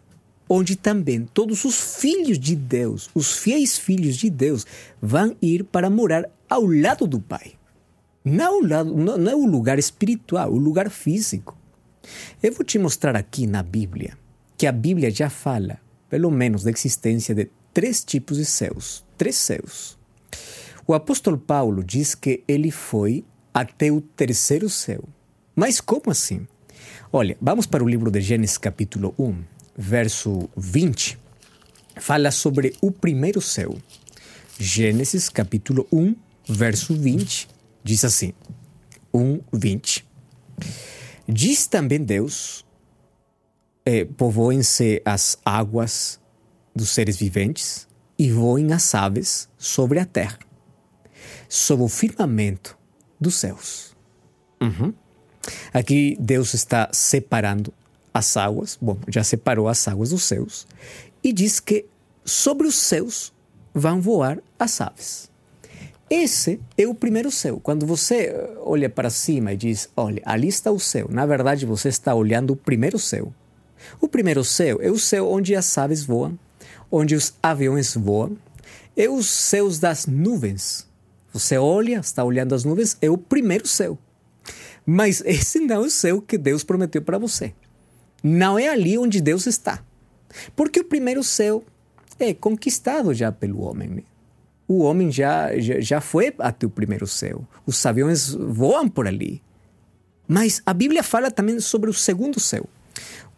onde 0.49 0.77
também 0.77 1.25
todos 1.25 1.65
os 1.65 2.01
filhos 2.01 2.39
de 2.39 2.55
Deus, 2.55 3.11
os 3.15 3.37
fiéis 3.37 3.77
filhos 3.77 4.17
de 4.17 4.31
Deus, 4.31 4.67
vão 5.01 5.37
ir 5.43 5.65
para 5.65 5.91
morar 5.91 6.29
ao 6.49 6.65
lado 6.65 7.07
do 7.07 7.21
Pai. 7.21 7.55
Não, 8.25 8.61
lado, 8.61 8.95
não, 8.95 9.17
não 9.17 9.31
é 9.31 9.35
o 9.35 9.47
lugar 9.47 9.79
espiritual, 9.79 10.53
o 10.53 10.59
lugar 10.59 10.91
físico. 10.91 11.57
Eu 12.43 12.53
vou 12.53 12.65
te 12.65 12.79
mostrar 12.79 13.17
aqui 13.17 13.47
na 13.47 13.63
Bíblia 13.63 14.17
que 14.57 14.67
a 14.67 14.73
Bíblia 14.73 15.11
já 15.11 15.29
fala, 15.29 15.79
pelo 16.09 16.31
menos, 16.31 16.63
da 16.63 16.71
existência 16.71 17.35
de 17.35 17.49
três 17.73 18.03
tipos 18.03 18.39
de 18.39 18.45
céus. 18.45 19.05
Três 19.19 19.37
céus. 19.37 19.99
O 20.87 20.95
apóstolo 20.95 21.37
Paulo 21.37 21.85
diz 21.85 22.15
que 22.15 22.43
ele 22.49 22.71
foi 22.71 23.25
até 23.53 23.91
o 23.91 24.01
terceiro 24.01 24.71
céu. 24.71 25.05
Mas 25.55 25.81
como 25.81 26.11
assim? 26.11 26.47
Olha, 27.13 27.37
vamos 27.41 27.67
para 27.67 27.83
o 27.83 27.89
livro 27.89 28.11
de 28.11 28.21
Gênesis, 28.21 28.59
capítulo 28.59 29.15
1, 29.19 29.43
verso 29.77 30.49
20. 30.57 31.19
Fala 31.97 32.31
sobre 32.31 32.75
o 32.81 32.91
primeiro 32.91 33.41
céu. 33.41 33.77
Gênesis, 34.59 35.29
capítulo 35.29 35.87
1, 35.93 36.17
verso 36.49 36.95
20, 36.95 37.49
diz 37.85 38.05
assim: 38.05 38.33
1, 39.13 39.41
20. 39.53 40.07
Diz 41.29 41.67
também 41.67 42.03
Deus: 42.03 42.65
é, 43.85 44.05
povoem-se 44.05 45.03
as 45.05 45.39
águas 45.45 46.21
dos 46.75 46.91
seres 46.91 47.17
viventes 47.17 47.87
e 48.19 48.31
voem 48.31 48.73
as 48.73 48.95
aves 48.95 49.49
sobre 49.59 49.99
a 49.99 50.07
terra, 50.07 50.39
sob 51.49 51.83
o 51.83 51.89
firmamento 51.89 52.79
dos 53.21 53.37
céus. 53.37 53.95
Uhum. 54.61 54.93
Aqui 55.73 56.17
Deus 56.19 56.55
está 56.55 56.89
separando 56.93 57.73
as 58.17 58.35
águas, 58.37 58.79
bom, 58.81 58.97
já 59.09 59.23
separou 59.23 59.69
as 59.69 59.87
águas 59.87 60.09
dos 60.09 60.23
céus, 60.23 60.67
e 61.23 61.35
diz 61.35 61.61
que 61.61 61.85
sobre 62.25 62.67
os 62.67 62.75
céus 62.75 63.31
vão 63.75 64.01
voar 64.01 64.39
as 64.59 64.81
aves. 64.81 65.31
Esse 66.09 66.59
é 66.79 66.87
o 66.87 66.95
primeiro 66.95 67.31
céu. 67.31 67.61
Quando 67.63 67.85
você 67.85 68.33
olha 68.65 68.89
para 68.89 69.11
cima 69.11 69.53
e 69.53 69.57
diz, 69.57 69.91
olha, 69.95 70.23
ali 70.25 70.49
está 70.49 70.71
o 70.71 70.81
céu, 70.81 71.09
na 71.11 71.27
verdade 71.27 71.67
você 71.67 71.89
está 71.89 72.15
olhando 72.15 72.53
o 72.53 72.57
primeiro 72.57 72.99
céu. 72.99 73.35
O 74.01 74.09
primeiro 74.09 74.43
céu 74.43 74.79
é 74.81 74.91
o 74.91 74.99
céu 74.99 75.31
onde 75.31 75.55
as 75.55 75.77
aves 75.77 76.03
voam, 76.03 76.39
onde 76.91 77.15
os 77.15 77.35
aviões 77.43 77.95
voam, 77.95 78.37
é 78.97 79.11
os 79.11 79.29
céus 79.29 79.79
das 79.79 80.07
nuvens. 80.07 80.87
Você 81.35 81.59
olha, 81.59 81.99
está 81.99 82.25
olhando 82.25 82.55
as 82.55 82.65
nuvens, 82.65 82.97
é 83.03 83.11
o 83.11 83.19
primeiro 83.19 83.67
céu. 83.67 83.99
Mas 84.87 85.21
esse 85.27 85.61
não 85.61 85.77
é 85.77 85.79
o 85.81 85.91
céu 85.91 86.23
que 86.23 86.39
Deus 86.39 86.65
prometeu 86.65 87.03
para 87.03 87.19
você. 87.19 87.53
Não 88.29 88.59
é 88.59 88.69
ali 88.69 88.99
onde 88.99 89.21
Deus 89.21 89.47
está. 89.47 89.85
Porque 90.57 90.81
o 90.81 90.85
primeiro 90.85 91.23
céu 91.23 91.63
é 92.19 92.35
conquistado 92.35 93.15
já 93.15 93.31
pelo 93.31 93.63
homem. 93.63 93.89
Né? 93.89 94.03
O 94.67 94.83
homem 94.83 95.13
já, 95.13 95.57
já, 95.61 95.79
já 95.79 96.01
foi 96.01 96.35
até 96.41 96.67
o 96.67 96.71
primeiro 96.71 97.07
céu. 97.07 97.47
Os 97.65 97.87
aviões 97.87 98.35
voam 98.35 98.89
por 98.89 99.07
ali. 99.07 99.41
Mas 100.27 100.61
a 100.67 100.75
Bíblia 100.75 101.05
fala 101.05 101.31
também 101.31 101.61
sobre 101.61 101.89
o 101.89 101.95
segundo 101.95 102.41
céu. 102.41 102.69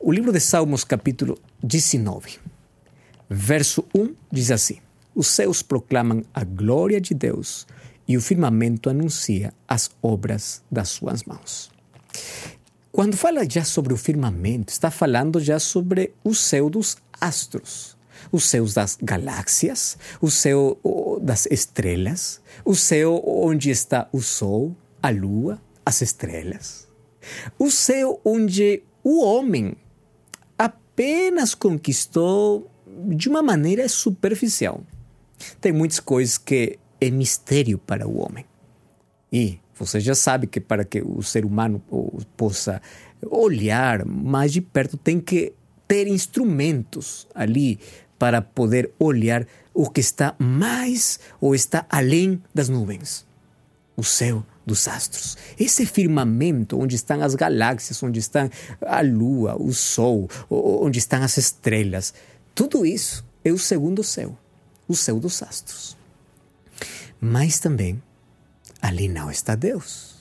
O 0.01 0.11
livro 0.11 0.33
de 0.33 0.41
Salmos, 0.41 0.85
capítulo 0.85 1.39
19, 1.63 2.39
verso 3.29 3.85
1, 3.95 4.15
diz 4.33 4.51
assim: 4.51 4.79
Os 5.15 5.27
céus 5.27 5.61
proclamam 5.61 6.23
a 6.33 6.45
glória 6.45 6.99
de 6.99 7.13
Deus 7.13 7.67
e 8.07 8.17
o 8.17 8.23
firmamento 8.23 8.89
anuncia 8.89 9.53
as 9.69 9.91
obras 10.01 10.63
das 10.71 10.89
suas 10.89 11.25
mãos. 11.25 11.71
Quando 12.99 13.17
fala 13.17 13.49
já 13.49 13.63
sobre 13.63 13.95
o 13.95 13.97
firmamento, 13.97 14.73
está 14.73 14.91
falando 14.91 15.39
já 15.39 15.61
sobre 15.61 16.13
o 16.25 16.35
céu 16.35 16.69
dos 16.69 16.97
astros, 17.13 17.97
os 18.33 18.43
céus 18.43 18.75
das 18.75 18.99
galáxias, 19.01 19.97
o 20.21 20.29
céu 20.29 20.77
das 21.23 21.47
estrelas, 21.47 22.41
o 22.65 22.75
céu 22.75 23.23
onde 23.25 23.71
está 23.71 24.09
o 24.13 24.21
sol, 24.21 24.75
a 25.01 25.11
lua, 25.11 25.63
as 25.87 26.03
estrelas, 26.03 26.89
o 27.57 27.71
céu 27.71 28.21
onde 28.25 28.83
o 29.05 29.23
homem 29.23 29.77
apenas 30.59 31.55
conquistou 31.55 32.69
de 33.15 33.29
uma 33.29 33.45
maneira 33.45 33.89
superficial. 33.89 34.83
Tem 35.61 35.71
muitas 35.71 36.01
coisas 36.01 36.37
que 36.37 36.81
é 37.01 37.11
mistério 37.11 37.79
para 37.79 38.09
o 38.09 38.19
homem. 38.19 38.45
E 39.33 39.61
você 39.79 40.01
já 40.01 40.15
sabe 40.15 40.47
que 40.47 40.61
para 40.61 40.85
que 40.85 41.01
o 41.01 41.23
ser 41.23 41.45
humano 41.45 41.83
possa 42.37 42.81
olhar 43.31 44.05
mais 44.05 44.53
de 44.53 44.61
perto, 44.61 44.97
tem 44.97 45.21
que 45.21 45.53
ter 45.87 46.07
instrumentos 46.07 47.27
ali 47.35 47.79
para 48.19 48.43
poder 48.43 48.91
olhar 48.99 49.47
o 49.73 49.89
que 49.89 50.01
está 50.01 50.35
mais 50.39 51.21
ou 51.41 51.55
está 51.55 51.87
além 51.89 52.43
das 52.55 52.69
nuvens. 52.69 53.27
O 53.97 54.05
céu 54.05 54.45
dos 54.67 54.87
astros. 54.87 55.37
Esse 55.59 55.87
firmamento 55.87 56.79
onde 56.79 56.95
estão 56.95 57.23
as 57.23 57.35
galáxias, 57.35 58.03
onde 58.03 58.21
está 58.21 58.49
a 58.83 59.01
lua, 59.01 59.57
o 59.61 59.73
sol, 59.73 60.29
onde 60.51 60.99
estão 60.99 61.23
as 61.23 61.37
estrelas. 61.39 62.13
Tudo 62.55 62.85
isso 62.85 63.25
é 63.45 63.51
o 63.51 63.59
segundo 63.59 64.05
céu, 64.05 64.37
o 64.87 64.95
céu 64.95 65.19
dos 65.19 65.43
astros. 65.43 65.97
Mas 67.21 67.59
também 67.59 68.01
ali 68.81 69.09
não 69.09 69.31
está 69.31 69.55
Deus. 69.55 70.17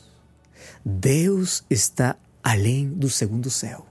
Deus 0.83 1.63
está 1.69 2.15
além 2.43 2.89
do 2.89 3.09
segundo 3.09 3.49
céu. 3.49 3.85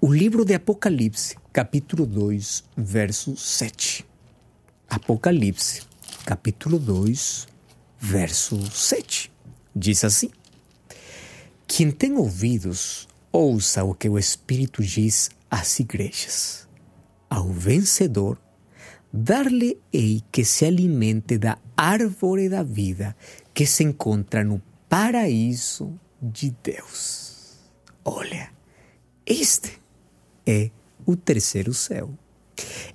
O 0.00 0.12
livro 0.12 0.44
de 0.44 0.54
Apocalipse, 0.54 1.36
capítulo 1.52 2.06
2, 2.06 2.64
verso 2.76 3.36
7. 3.36 4.06
Apocalipse, 4.88 5.82
capítulo 6.24 6.78
2, 6.78 7.46
verso 7.98 8.70
7. 8.70 9.30
Diz 9.74 10.04
assim: 10.04 10.30
Quem 11.66 11.90
tem 11.90 12.16
ouvidos, 12.16 13.08
ouça 13.30 13.84
o 13.84 13.94
que 13.94 14.08
o 14.08 14.18
Espírito 14.18 14.82
diz 14.82 15.30
às 15.50 15.78
igrejas. 15.80 16.66
Ao 17.28 17.48
vencedor, 17.48 18.38
dar-lhe-ei 19.12 20.22
que 20.30 20.44
se 20.44 20.64
alimente 20.64 21.38
da 21.38 21.58
árvore 21.76 22.48
da 22.48 22.62
vida 22.62 23.16
que 23.52 23.66
se 23.66 23.82
encontra 23.82 24.44
no 24.44 24.62
paraíso 24.88 25.98
de 26.20 26.54
Deus. 26.62 27.58
Olha, 28.04 28.50
este 29.26 29.78
é 30.46 30.70
o 31.06 31.16
terceiro 31.16 31.74
céu. 31.74 32.10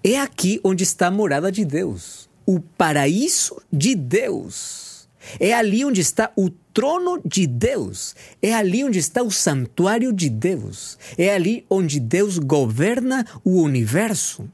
É 0.04 0.20
aqui 0.20 0.60
onde 0.64 0.84
está 0.84 1.08
a 1.08 1.12
morada 1.12 1.52
de 1.52 1.66
Deus, 1.66 2.30
o 2.46 2.60
paraíso 2.60 3.62
de 3.72 3.96
Deus. 3.96 5.10
É 5.40 5.54
ali 5.54 5.84
onde 5.84 6.02
está 6.02 6.32
o 6.36 6.50
trono 6.50 7.20
de 7.26 7.48
Deus. 7.48 8.16
É 8.42 8.54
ali 8.54 8.84
onde 8.84 9.00
está 9.00 9.24
o 9.24 9.32
santuário 9.32 10.14
de 10.14 10.30
Deus. 10.30 11.00
É 11.18 11.34
ali 11.34 11.66
onde 11.70 12.00
Deus 12.00 12.38
governa 12.38 13.26
o 13.44 13.62
universo. 13.62 14.48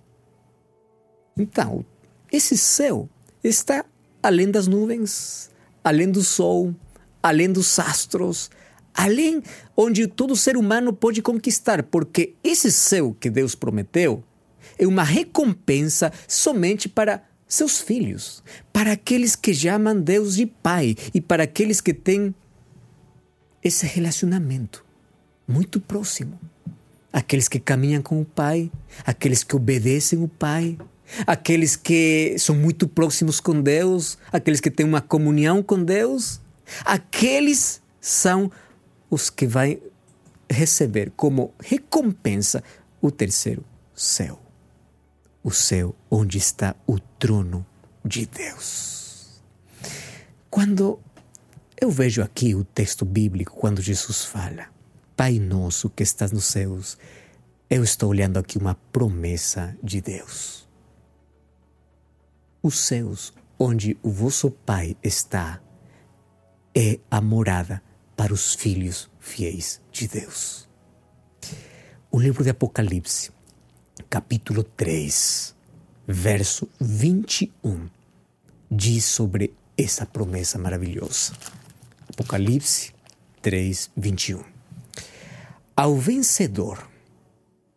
Então, 1.37 1.85
esse 2.31 2.57
céu 2.57 3.09
está 3.43 3.85
além 4.21 4.49
das 4.51 4.67
nuvens, 4.67 5.49
além 5.83 6.09
do 6.11 6.23
sol, 6.23 6.75
além 7.21 7.51
dos 7.51 7.79
astros, 7.79 8.49
além 8.93 9.41
onde 9.75 10.07
todo 10.07 10.35
ser 10.35 10.57
humano 10.57 10.93
pode 10.93 11.21
conquistar, 11.21 11.83
porque 11.83 12.35
esse 12.43 12.71
céu 12.71 13.15
que 13.19 13.29
Deus 13.29 13.55
prometeu 13.55 14.23
é 14.77 14.85
uma 14.85 15.03
recompensa 15.03 16.11
somente 16.27 16.87
para 16.87 17.23
seus 17.47 17.81
filhos, 17.81 18.43
para 18.71 18.93
aqueles 18.93 19.35
que 19.35 19.53
chamam 19.53 19.99
Deus 19.99 20.35
de 20.35 20.45
Pai 20.45 20.95
e 21.13 21.19
para 21.19 21.43
aqueles 21.43 21.81
que 21.81 21.93
têm 21.93 22.33
esse 23.63 23.85
relacionamento 23.85 24.85
muito 25.47 25.79
próximo. 25.79 26.39
aqueles 27.13 27.49
que 27.49 27.59
caminham 27.59 28.01
com 28.01 28.21
o 28.21 28.25
Pai, 28.25 28.71
aqueles 29.05 29.43
que 29.43 29.53
obedecem 29.53 30.23
o 30.23 30.29
Pai, 30.29 30.77
aqueles 31.25 31.75
que 31.75 32.35
são 32.37 32.55
muito 32.55 32.87
próximos 32.87 33.39
com 33.39 33.61
Deus, 33.61 34.17
aqueles 34.31 34.59
que 34.59 34.71
têm 34.71 34.85
uma 34.85 35.01
comunhão 35.01 35.61
com 35.61 35.83
Deus, 35.83 36.41
aqueles 36.85 37.81
são 37.99 38.51
os 39.09 39.29
que 39.29 39.47
vão 39.47 39.77
receber 40.49 41.11
como 41.15 41.53
recompensa 41.59 42.63
o 43.01 43.11
terceiro 43.11 43.63
céu. 43.95 44.39
O 45.43 45.51
céu 45.51 45.95
onde 46.09 46.37
está 46.37 46.75
o 46.85 46.99
trono 46.99 47.65
de 48.05 48.25
Deus. 48.25 49.41
Quando 50.49 50.99
eu 51.79 51.89
vejo 51.89 52.21
aqui 52.21 52.53
o 52.53 52.63
texto 52.63 53.05
bíblico, 53.05 53.55
quando 53.55 53.81
Jesus 53.81 54.25
fala, 54.25 54.67
Pai 55.15 55.39
nosso 55.39 55.89
que 55.89 56.03
estás 56.03 56.31
nos 56.31 56.45
céus, 56.45 56.97
eu 57.69 57.83
estou 57.83 58.09
olhando 58.09 58.37
aqui 58.37 58.57
uma 58.57 58.75
promessa 58.91 59.75
de 59.83 60.01
Deus. 60.01 60.60
Os 62.63 62.77
céus, 62.77 63.33
onde 63.57 63.97
o 64.03 64.11
vosso 64.11 64.51
Pai 64.51 64.95
está, 65.01 65.59
é 66.75 66.99
a 67.09 67.19
morada 67.19 67.81
para 68.15 68.31
os 68.31 68.53
filhos 68.53 69.09
fiéis 69.19 69.81
de 69.91 70.07
Deus. 70.07 70.69
O 72.11 72.19
livro 72.19 72.43
de 72.43 72.51
Apocalipse, 72.51 73.31
capítulo 74.07 74.63
3, 74.63 75.55
verso 76.05 76.69
21, 76.79 77.89
diz 78.69 79.05
sobre 79.05 79.55
essa 79.75 80.05
promessa 80.05 80.59
maravilhosa. 80.59 81.33
Apocalipse 82.09 82.93
3, 83.41 83.89
21. 83.97 84.43
Ao 85.75 85.97
vencedor, 85.97 86.87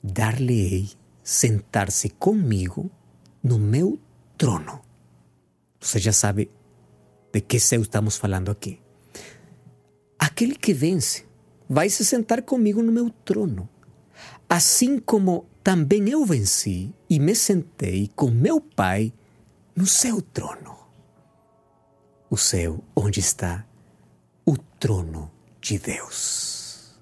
dar-lhe-ei 0.02 0.90
sentar-se 1.22 2.10
comigo 2.10 2.90
no 3.42 3.58
meu 3.58 3.98
trono. 4.36 4.80
Você 5.80 5.98
já 5.98 6.12
sabe 6.12 6.50
de 7.32 7.40
que 7.40 7.58
céu 7.58 7.82
estamos 7.82 8.16
falando 8.16 8.50
aqui. 8.50 8.80
Aquele 10.18 10.54
que 10.54 10.72
vence 10.72 11.26
vai 11.68 11.88
se 11.88 12.04
sentar 12.04 12.42
comigo 12.42 12.82
no 12.82 12.92
meu 12.92 13.10
trono, 13.10 13.68
assim 14.48 14.98
como 14.98 15.46
também 15.62 16.08
eu 16.10 16.24
venci 16.24 16.94
e 17.08 17.18
me 17.18 17.34
sentei 17.34 18.10
com 18.14 18.30
meu 18.30 18.60
Pai 18.60 19.12
no 19.74 19.86
seu 19.86 20.20
trono. 20.20 20.76
O 22.30 22.36
céu 22.36 22.82
onde 22.94 23.20
está 23.20 23.66
o 24.44 24.56
trono 24.56 25.30
de 25.60 25.78
Deus. 25.78 26.94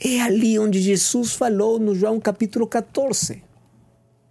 É 0.00 0.20
ali 0.20 0.58
onde 0.58 0.80
Jesus 0.80 1.32
falou 1.32 1.78
no 1.78 1.94
João 1.94 2.20
capítulo 2.20 2.66
14: 2.66 3.42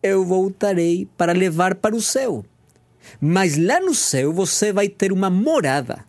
Eu 0.02 0.26
voltarei 0.26 1.08
para 1.18 1.32
levar 1.32 1.76
para 1.76 1.96
o 1.96 2.02
céu. 2.02 2.46
Mas 3.20 3.58
lá 3.58 3.80
no 3.80 3.96
céu 3.96 4.34
você 4.34 4.72
vai 4.72 4.88
ter 4.90 5.12
uma 5.12 5.30
morada. 5.30 6.06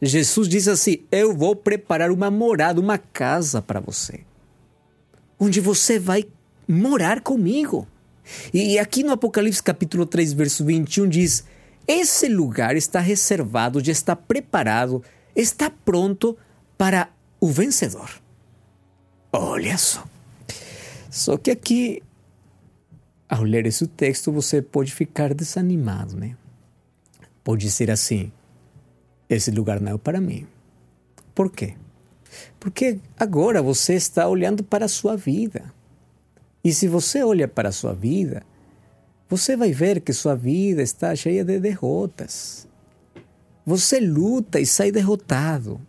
Jesus 0.00 0.48
diz 0.48 0.68
assim: 0.68 0.98
Eu 1.10 1.34
vou 1.34 1.56
preparar 1.56 2.10
uma 2.10 2.30
morada, 2.30 2.80
uma 2.80 2.98
casa 2.98 3.62
para 3.62 3.80
você, 3.80 4.20
onde 5.38 5.60
você 5.60 5.98
vai 5.98 6.24
morar 6.68 7.20
comigo. 7.20 7.86
E 8.52 8.78
aqui 8.78 9.02
no 9.02 9.12
Apocalipse 9.12 9.62
capítulo 9.62 10.04
3, 10.04 10.32
verso 10.32 10.64
21 10.64 11.08
diz: 11.08 11.44
Esse 11.86 12.28
lugar 12.28 12.76
está 12.76 13.00
reservado, 13.00 13.82
já 13.82 13.92
está 13.92 14.14
preparado, 14.14 15.02
está 15.34 15.70
pronto 15.70 16.36
para 16.76 17.08
o 17.40 17.48
vencedor. 17.48 18.10
Olha 19.32 19.78
só. 19.78 20.04
Só 21.10 21.36
que 21.38 21.50
aqui, 21.50 22.02
ao 23.28 23.42
ler 23.42 23.66
esse 23.66 23.86
texto, 23.86 24.30
você 24.30 24.62
pode 24.62 24.92
ficar 24.92 25.34
desanimado, 25.34 26.16
né? 26.16 26.36
Pode 27.42 27.70
ser 27.70 27.90
assim: 27.90 28.32
esse 29.28 29.50
lugar 29.50 29.80
não 29.80 29.94
é 29.94 29.98
para 29.98 30.20
mim. 30.20 30.46
Por 31.34 31.50
quê? 31.50 31.74
Porque 32.58 32.98
agora 33.18 33.62
você 33.62 33.94
está 33.94 34.28
olhando 34.28 34.64
para 34.64 34.84
a 34.86 34.88
sua 34.88 35.16
vida. 35.16 35.72
E 36.62 36.72
se 36.72 36.88
você 36.88 37.22
olha 37.22 37.46
para 37.46 37.68
a 37.68 37.72
sua 37.72 37.92
vida, 37.92 38.42
você 39.28 39.56
vai 39.56 39.72
ver 39.72 40.00
que 40.00 40.12
sua 40.12 40.34
vida 40.34 40.82
está 40.82 41.14
cheia 41.14 41.44
de 41.44 41.58
derrotas. 41.60 42.66
Você 43.64 44.00
luta 44.00 44.60
e 44.60 44.66
sai 44.66 44.90
derrotado. 44.90 45.80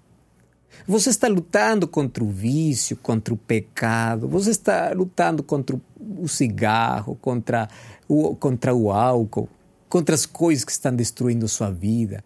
Você 0.87 1.09
está 1.09 1.27
lutando 1.27 1.87
contra 1.87 2.23
o 2.23 2.29
vício, 2.29 2.95
contra 2.97 3.33
o 3.33 3.37
pecado, 3.37 4.27
você 4.27 4.51
está 4.51 4.91
lutando 4.93 5.43
contra 5.43 5.75
o 5.75 5.81
cigarro, 6.25 7.17
contra 7.21 7.67
o, 8.07 8.33
contra 8.35 8.73
o 8.73 8.89
álcool, 8.89 9.49
contra 9.89 10.15
as 10.15 10.25
coisas 10.25 10.63
que 10.63 10.71
estão 10.71 10.95
destruindo 10.95 11.47
sua 11.49 11.69
vida. 11.69 12.23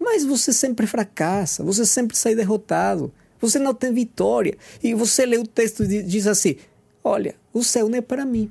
Mas 0.00 0.24
você 0.24 0.52
sempre 0.52 0.86
fracassa, 0.86 1.62
você 1.62 1.84
sempre 1.84 2.16
sai 2.16 2.34
derrotado, 2.34 3.12
você 3.40 3.58
não 3.58 3.74
tem 3.74 3.92
vitória. 3.92 4.56
E 4.82 4.94
você 4.94 5.26
lê 5.26 5.36
o 5.36 5.46
texto 5.46 5.84
e 5.84 6.02
diz 6.02 6.26
assim: 6.26 6.56
Olha, 7.02 7.34
o 7.52 7.64
céu 7.64 7.88
não 7.88 7.98
é 7.98 8.00
para 8.00 8.24
mim. 8.24 8.50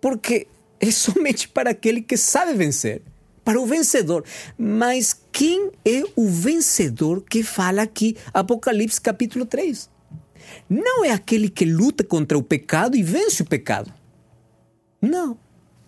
Porque 0.00 0.46
é 0.78 0.90
somente 0.90 1.48
para 1.48 1.70
aquele 1.70 2.00
que 2.00 2.16
sabe 2.16 2.54
vencer, 2.54 3.02
para 3.44 3.60
o 3.60 3.66
vencedor. 3.66 4.24
Mas 4.56 5.20
quem 5.30 5.70
é 5.84 6.02
o 6.16 6.26
vencedor 6.28 7.22
que 7.22 7.42
fala 7.42 7.82
aqui, 7.82 8.16
Apocalipse 8.32 9.00
capítulo 9.00 9.44
3? 9.44 9.89
Não 10.68 11.04
é 11.04 11.10
aquele 11.10 11.48
que 11.48 11.64
luta 11.64 12.04
contra 12.04 12.38
o 12.38 12.42
pecado 12.42 12.96
e 12.96 13.02
vence 13.02 13.42
o 13.42 13.46
pecado. 13.46 13.92
Não. 15.00 15.38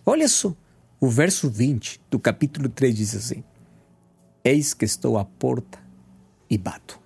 Olha 0.05 0.27
só. 0.27 0.55
O 0.99 1.09
verso 1.09 1.49
20 1.49 2.01
do 2.09 2.17
capítulo 2.17 2.69
3 2.69 2.95
diz 2.95 3.15
assim: 3.15 3.43
Eis 4.43 4.73
que 4.73 4.85
estou 4.85 5.17
à 5.17 5.25
porta 5.25 5.79
e 6.49 6.57
bato. 6.57 6.99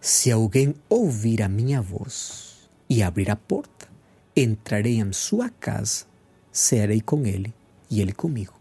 Se 0.00 0.30
alguém 0.30 0.74
ouvir 0.88 1.42
a 1.42 1.48
minha 1.48 1.82
voz 1.82 2.68
e 2.88 3.02
abrir 3.02 3.30
a 3.30 3.36
porta, 3.36 3.88
entrarei 4.36 5.00
em 5.00 5.12
sua 5.12 5.50
casa, 5.50 6.06
cearei 6.52 7.00
com 7.00 7.26
ele 7.26 7.52
e 7.90 8.00
ele 8.00 8.12
comigo. 8.12 8.54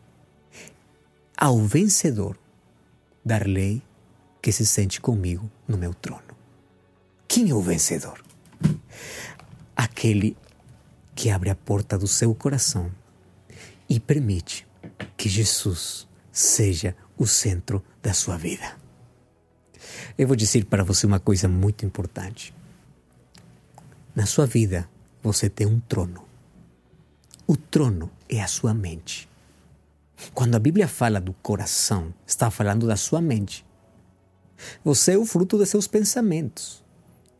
Ao 1.37 1.59
vencedor, 1.59 2.37
dar-lei 3.23 3.81
que 4.41 4.51
se 4.51 4.65
sente 4.65 4.99
comigo 4.99 5.49
no 5.67 5.77
meu 5.77 5.93
trono. 5.93 6.26
Quem 7.27 7.49
é 7.49 7.53
o 7.53 7.61
vencedor? 7.61 8.23
Aquele 9.75 10.35
que 11.13 11.29
abre 11.29 11.49
a 11.49 11.55
porta 11.55 11.97
do 11.97 12.07
seu 12.07 12.33
coração 12.33 12.91
e 13.89 13.99
permite 13.99 14.67
que 15.15 15.27
Jesus 15.27 16.07
seja 16.31 16.95
o 17.17 17.25
centro 17.25 17.83
da 18.01 18.13
sua 18.13 18.37
vida. 18.37 18.77
Eu 20.17 20.27
vou 20.27 20.35
dizer 20.35 20.65
para 20.65 20.83
você 20.83 21.05
uma 21.05 21.19
coisa 21.19 21.47
muito 21.47 21.85
importante. 21.85 22.53
Na 24.15 24.25
sua 24.25 24.45
vida, 24.45 24.89
você 25.21 25.49
tem 25.49 25.67
um 25.67 25.79
trono. 25.79 26.25
O 27.45 27.55
trono 27.55 28.09
é 28.29 28.41
a 28.41 28.47
sua 28.47 28.73
mente. 28.73 29.29
Quando 30.33 30.55
a 30.55 30.59
Bíblia 30.59 30.87
fala 30.87 31.21
do 31.21 31.33
coração, 31.33 32.13
está 32.25 32.49
falando 32.49 32.87
da 32.87 32.95
sua 32.95 33.21
mente. 33.21 33.65
Você 34.83 35.13
é 35.13 35.17
o 35.17 35.25
fruto 35.25 35.57
de 35.57 35.65
seus 35.65 35.87
pensamentos. 35.87 36.83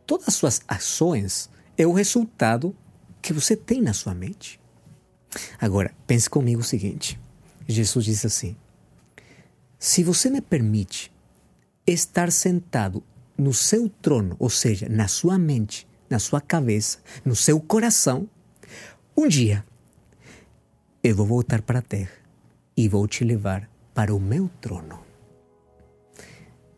Todas 0.08 0.28
as 0.28 0.34
suas 0.36 0.62
ações 0.66 1.50
é 1.76 1.86
o 1.86 1.92
resultado 1.92 2.74
que 3.20 3.30
você 3.30 3.54
tem 3.54 3.82
na 3.82 3.92
sua 3.92 4.14
mente. 4.14 4.58
Agora, 5.60 5.94
pense 6.06 6.30
comigo 6.30 6.62
o 6.62 6.64
seguinte: 6.64 7.20
Jesus 7.68 8.06
disse 8.06 8.26
assim: 8.26 8.56
se 9.78 10.02
você 10.02 10.30
me 10.30 10.40
permite 10.40 11.12
estar 11.86 12.32
sentado 12.32 13.04
no 13.36 13.52
seu 13.52 13.86
trono, 14.00 14.34
ou 14.38 14.48
seja, 14.48 14.88
na 14.88 15.08
sua 15.08 15.38
mente, 15.38 15.86
na 16.08 16.18
sua 16.18 16.40
cabeça, 16.40 17.00
no 17.22 17.36
seu 17.36 17.60
coração, 17.60 18.26
um 19.14 19.28
dia 19.28 19.62
eu 21.04 21.14
vou 21.14 21.26
voltar 21.26 21.60
para 21.60 21.80
a 21.80 21.82
terra 21.82 22.16
e 22.74 22.88
vou 22.88 23.06
te 23.06 23.24
levar 23.24 23.68
para 23.92 24.14
o 24.14 24.18
meu 24.18 24.48
trono. 24.58 25.00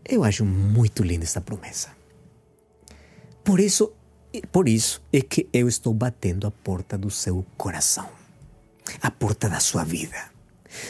Eu 0.04 0.24
acho 0.24 0.44
muito 0.44 1.04
linda 1.04 1.22
essa 1.22 1.40
promessa. 1.40 1.99
Por 3.44 3.60
isso, 3.60 3.92
por 4.52 4.68
isso 4.68 5.02
é 5.12 5.20
que 5.20 5.48
eu 5.52 5.68
estou 5.68 5.94
batendo 5.94 6.46
a 6.46 6.50
porta 6.50 6.96
do 6.96 7.10
seu 7.10 7.44
coração, 7.56 8.08
a 9.00 9.10
porta 9.10 9.48
da 9.48 9.60
sua 9.60 9.84
vida. 9.84 10.30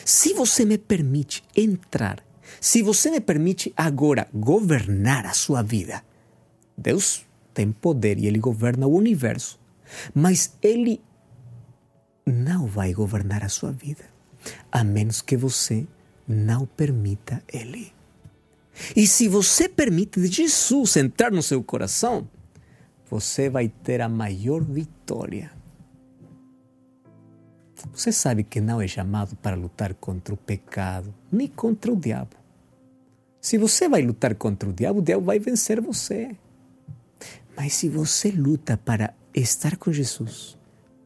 Se 0.05 0.35
você 0.35 0.65
me 0.65 0.77
permite 0.77 1.43
entrar, 1.57 2.23
se 2.61 2.83
você 2.83 3.11
me 3.11 3.21
permite 3.21 3.73
agora 3.77 4.29
governar 4.35 5.27
a 5.27 5.33
sua 5.33 5.63
vida, 5.63 6.03
Deus 6.77 7.25
tem 7.55 7.73
poder 7.73 8.19
e 8.19 8.27
Ele 8.27 8.39
governa 8.39 8.87
o 8.87 8.95
universo, 8.95 9.59
mas 10.15 10.57
Ele 10.63 11.01
não 12.27 12.67
vai 12.67 12.93
governar 12.93 13.45
a 13.45 13.49
sua 13.49 13.73
vida, 13.73 14.05
a 14.71 14.85
menos 14.85 15.23
que 15.23 15.37
você 15.37 15.87
não 16.27 16.67
permita 16.67 17.43
Ele. 17.49 17.93
E 18.95 19.07
se 19.07 19.29
você 19.29 19.69
permite 19.69 20.25
Jesus 20.27 20.97
entrar 20.97 21.31
no 21.31 21.43
seu 21.43 21.63
coração, 21.63 22.29
você 23.11 23.51
vai 23.51 23.69
ter 23.69 24.01
a 24.01 24.09
maior 24.09 24.63
vitória. 24.63 25.51
Você 27.93 28.13
sabe 28.13 28.45
que 28.45 28.61
não 28.61 28.81
é 28.81 28.87
chamado 28.87 29.35
para 29.37 29.57
lutar 29.57 29.95
contra 29.95 30.33
o 30.33 30.37
pecado, 30.37 31.13
nem 31.33 31.49
contra 31.49 31.93
o 31.93 31.97
diabo. 31.97 32.37
Se 33.41 33.59
você 33.59 33.89
vai 33.89 34.03
lutar 34.03 34.35
contra 34.35 34.69
o 34.69 34.73
diabo, 34.73 35.01
o 35.01 35.03
diabo 35.03 35.25
vai 35.25 35.39
vencer 35.39 35.81
você. 35.81 36.37
Mas 37.57 37.75
se 37.75 37.89
você 37.89 38.31
luta 38.31 38.77
para 38.77 39.15
estar 39.35 39.77
com 39.77 39.93
Jesus, 39.93 40.57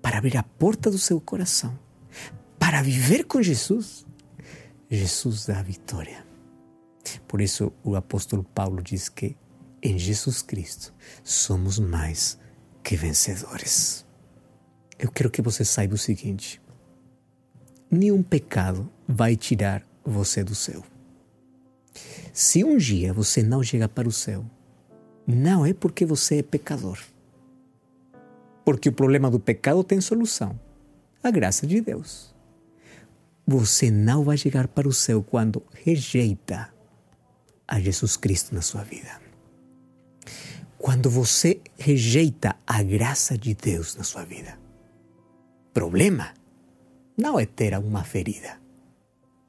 para 0.03 0.19
abrir 0.19 0.37
a 0.37 0.43
porta 0.43 0.90
do 0.90 0.99
seu 0.99 1.21
coração, 1.21 1.79
para 2.59 2.83
viver 2.83 3.25
com 3.25 3.40
Jesus, 3.40 4.05
Jesus 4.90 5.47
dá 5.47 5.61
a 5.61 5.62
vitória. 5.62 6.25
Por 7.27 7.40
isso 7.40 7.73
o 7.83 7.97
apóstolo 7.97 8.45
Paulo 8.45 8.83
diz 8.83 9.09
que 9.09 9.37
em 9.85 9.99
Jesus 9.99 10.40
Cristo 10.40 10.94
somos 11.23 11.79
mais 11.79 12.38
que 12.83 12.97
vencedores. 12.97 14.07
Eu 14.99 15.11
quero 15.11 15.31
que 15.31 15.42
você 15.42 15.64
saiba 15.64 15.94
o 15.94 15.99
seguinte: 15.99 16.61
nenhum 17.90 18.23
pecado 18.23 18.90
vai 19.07 19.37
tirar 19.37 19.87
você 20.03 20.42
do 20.42 20.55
céu. 20.55 20.83
Se 22.33 22.64
um 22.64 22.79
dia 22.79 23.12
você 23.12 23.42
não 23.42 23.62
chega 23.62 23.88
para 23.88 24.09
o 24.09 24.12
céu, 24.12 24.44
não 25.27 25.64
é 25.64 25.75
porque 25.75 26.07
você 26.07 26.38
é 26.38 26.42
pecador. 26.42 26.99
Porque 28.64 28.88
o 28.88 28.92
problema 28.92 29.31
do 29.31 29.38
pecado 29.38 29.85
tem 29.85 30.01
solução 30.01 30.59
a 31.23 31.31
graça 31.31 31.66
de 31.66 31.81
Deus. 31.81 32.35
Você 33.47 33.90
não 33.90 34.23
vai 34.25 34.37
chegar 34.37 34.68
para 34.68 34.87
o 34.87 34.92
céu 34.92 35.23
quando 35.23 35.62
rejeita 35.73 36.73
a 37.66 37.81
Jesus 37.81 38.16
Cristo 38.16 38.55
na 38.55 38.61
sua 38.61 38.83
vida. 38.83 39.24
Quando 40.85 41.09
você 41.09 41.62
rejeita 41.79 42.57
a 42.66 42.83
graça 42.83 43.38
de 43.38 43.55
Deus 43.55 43.97
na 43.97 44.05
sua 44.05 44.23
vida. 44.23 44.59
Problema 45.73 46.35
não 47.16 47.40
é 47.40 47.47
ter 47.47 47.73
uma 47.79 48.05
ferida. 48.05 48.61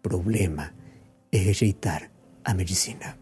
Problema 0.02 0.74
é 1.34 1.38
rejeitar 1.38 2.10
a 2.42 2.54
medicina. 2.54 3.20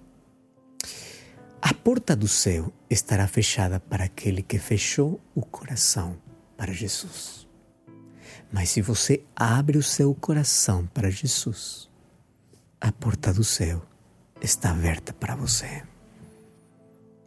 A 1.60 1.74
porta 1.74 2.16
do 2.16 2.28
céu 2.28 2.72
estará 2.88 3.28
fechada 3.28 3.80
para 3.80 4.04
aquele 4.04 4.44
que 4.44 4.60
fechou 4.60 5.20
o 5.34 5.42
coração 5.42 6.16
para 6.56 6.72
Jesus. 6.72 7.48
Mas 8.52 8.70
se 8.70 8.80
você 8.80 9.24
abre 9.36 9.76
o 9.76 9.84
seu 9.84 10.14
coração 10.14 10.86
para 10.94 11.10
Jesus, 11.10 11.90
a 12.80 12.92
porta 12.92 13.34
do 13.34 13.44
céu 13.44 13.82
está 14.40 14.70
aberta 14.70 15.12
para 15.14 15.36
você. 15.36 15.82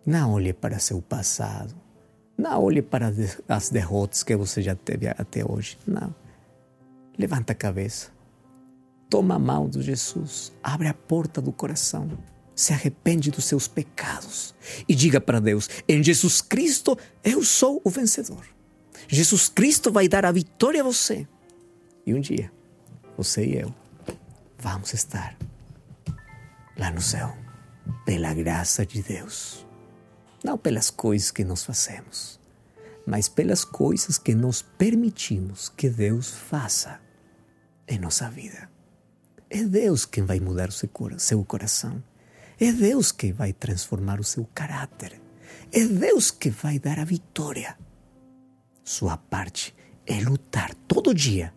Não 0.07 0.35
olhe 0.35 0.53
para 0.53 0.79
seu 0.79 1.03
passado. 1.03 1.75
Não 2.39 2.63
olhe 2.63 2.81
para 2.81 3.13
as 3.49 3.71
derrotas 3.71 4.23
que 4.23 4.37
você 4.37 4.63
já 4.63 4.75
teve 4.75 5.09
até 5.09 5.45
hoje. 5.45 5.77
Não. 5.87 6.15
Levanta 7.19 7.53
a 7.53 7.57
cabeça. 7.57 8.11
Toma 9.11 9.35
a 9.35 9.39
mão 9.39 9.69
de 9.69 9.83
Jesus. 9.83 10.53
Abre 10.63 10.89
a 10.89 10.95
porta 10.95 11.41
do 11.41 11.51
coração. 11.51 12.09
Se 12.55 12.73
arrepende 12.73 13.31
dos 13.31 13.45
seus 13.45 13.69
pecados 13.69 14.55
e 14.89 14.95
diga 14.95 15.21
para 15.21 15.41
Deus: 15.41 15.69
em 15.87 16.03
Jesus 16.03 16.41
Cristo 16.41 16.97
eu 17.23 17.43
sou 17.43 17.83
o 17.85 17.91
vencedor. 17.91 18.47
Jesus 19.09 19.49
Cristo 19.49 19.93
vai 19.93 20.09
dar 20.09 20.25
a 20.25 20.33
vitória 20.33 20.81
a 20.81 20.85
você. 20.85 21.27
E 22.07 22.15
um 22.15 22.21
dia, 22.21 22.51
você 23.17 23.45
e 23.45 23.59
eu 23.59 23.75
vamos 24.59 24.95
estar 24.95 25.37
lá 26.77 26.91
no 26.91 27.01
céu, 27.01 27.37
pela 28.05 28.35
graça 28.35 28.85
de 28.85 29.03
Deus. 29.03 29.66
Não 30.47 30.57
pelas 30.57 30.91
coisas 30.91 31.33
que 31.33 31.43
nós 31.43 31.65
fazemos, 31.65 32.39
mas 33.05 33.29
pelas 33.29 33.65
coisas 33.65 34.17
que 34.17 34.33
nós 34.33 34.63
permitimos 34.63 35.69
que 35.69 35.91
Deus 35.91 36.31
faça 36.31 37.01
em 37.89 37.99
nossa 37.99 38.31
vida. 38.31 38.71
É 39.51 39.65
Deus 39.65 40.05
quem 40.05 40.25
vai 40.25 40.39
mudar 40.39 40.69
o 40.69 41.19
seu 41.19 41.45
coração. 41.45 42.01
É 42.61 42.71
Deus 42.71 43.11
que 43.11 43.33
vai 43.33 43.53
transformar 43.53 44.21
o 44.21 44.25
seu 44.25 44.49
caráter. 44.55 45.21
É 45.73 45.85
Deus 45.85 46.31
que 46.31 46.49
vai 46.49 46.79
dar 46.79 47.01
a 47.01 47.05
vitória. 47.05 47.77
Sua 48.85 49.17
parte 49.17 49.75
é 50.07 50.21
lutar 50.21 50.73
todo 50.87 51.13
dia 51.13 51.53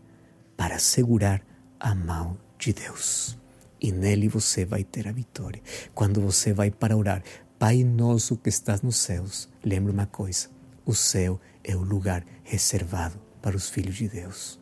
para 0.57 0.79
segurar 0.79 1.45
a 1.79 1.93
mão 1.93 2.39
de 2.57 2.73
Deus. 2.73 3.37
E 3.79 3.91
nele 3.91 4.27
você 4.27 4.65
vai 4.65 4.83
ter 4.83 5.07
a 5.07 5.11
vitória. 5.11 5.61
Quando 5.93 6.19
você 6.19 6.51
vai 6.51 6.71
para 6.71 6.97
orar, 6.97 7.21
Pai 7.59 7.83
nosso 7.83 8.37
que 8.37 8.47
estás 8.47 8.81
nos 8.81 8.95
céus, 8.95 9.49
lembre 9.63 9.91
uma 9.91 10.05
coisa: 10.05 10.47
o 10.85 10.95
céu 10.95 11.39
é 11.63 11.75
o 11.75 11.83
lugar 11.83 12.25
reservado 12.43 13.19
para 13.41 13.55
os 13.55 13.69
filhos 13.69 13.95
de 13.95 14.07
Deus 14.07 14.59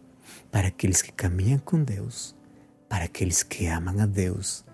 para 0.51 0.69
aqueles 0.69 1.01
que 1.01 1.11
caminham 1.11 1.59
com 1.59 1.83
Deus, 1.83 2.35
para 2.89 3.05
aqueles 3.05 3.43
que 3.43 3.67
amam 3.67 3.99
a 3.99 4.05
Deus 4.05 4.65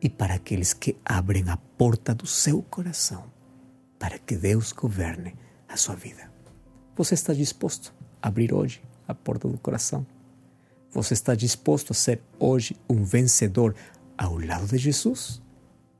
e 0.00 0.08
para 0.08 0.34
aqueles 0.34 0.72
que 0.72 0.96
abrem 1.04 1.48
a 1.48 1.56
porta 1.56 2.14
do 2.14 2.26
seu 2.26 2.62
coração 2.62 3.24
para 3.98 4.18
que 4.18 4.36
Deus 4.36 4.72
governe 4.72 5.34
a 5.68 5.76
sua 5.76 5.96
vida. 5.96 6.30
Você 6.94 7.14
está 7.14 7.32
disposto 7.32 7.94
a 8.22 8.28
abrir 8.28 8.52
hoje 8.52 8.82
a 9.08 9.14
porta 9.14 9.48
do 9.48 9.58
coração? 9.58 10.06
Você 10.90 11.14
está 11.14 11.34
disposto 11.34 11.90
a 11.90 11.94
ser 11.94 12.20
hoje 12.38 12.76
um 12.88 13.02
vencedor 13.02 13.74
ao 14.16 14.38
lado 14.38 14.66
de 14.66 14.78
Jesus? 14.78 15.42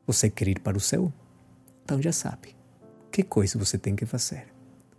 Você 0.07 0.31
quer 0.31 0.49
ir 0.49 0.61
para 0.61 0.77
o 0.77 0.81
céu? 0.81 1.13
Então 1.87 2.03
já 2.03 2.11
sabe. 2.11 2.57
Que 3.13 3.23
coisa 3.23 3.57
você 3.57 3.79
tem 3.79 3.95
que 3.95 4.05
fazer? 4.05 4.53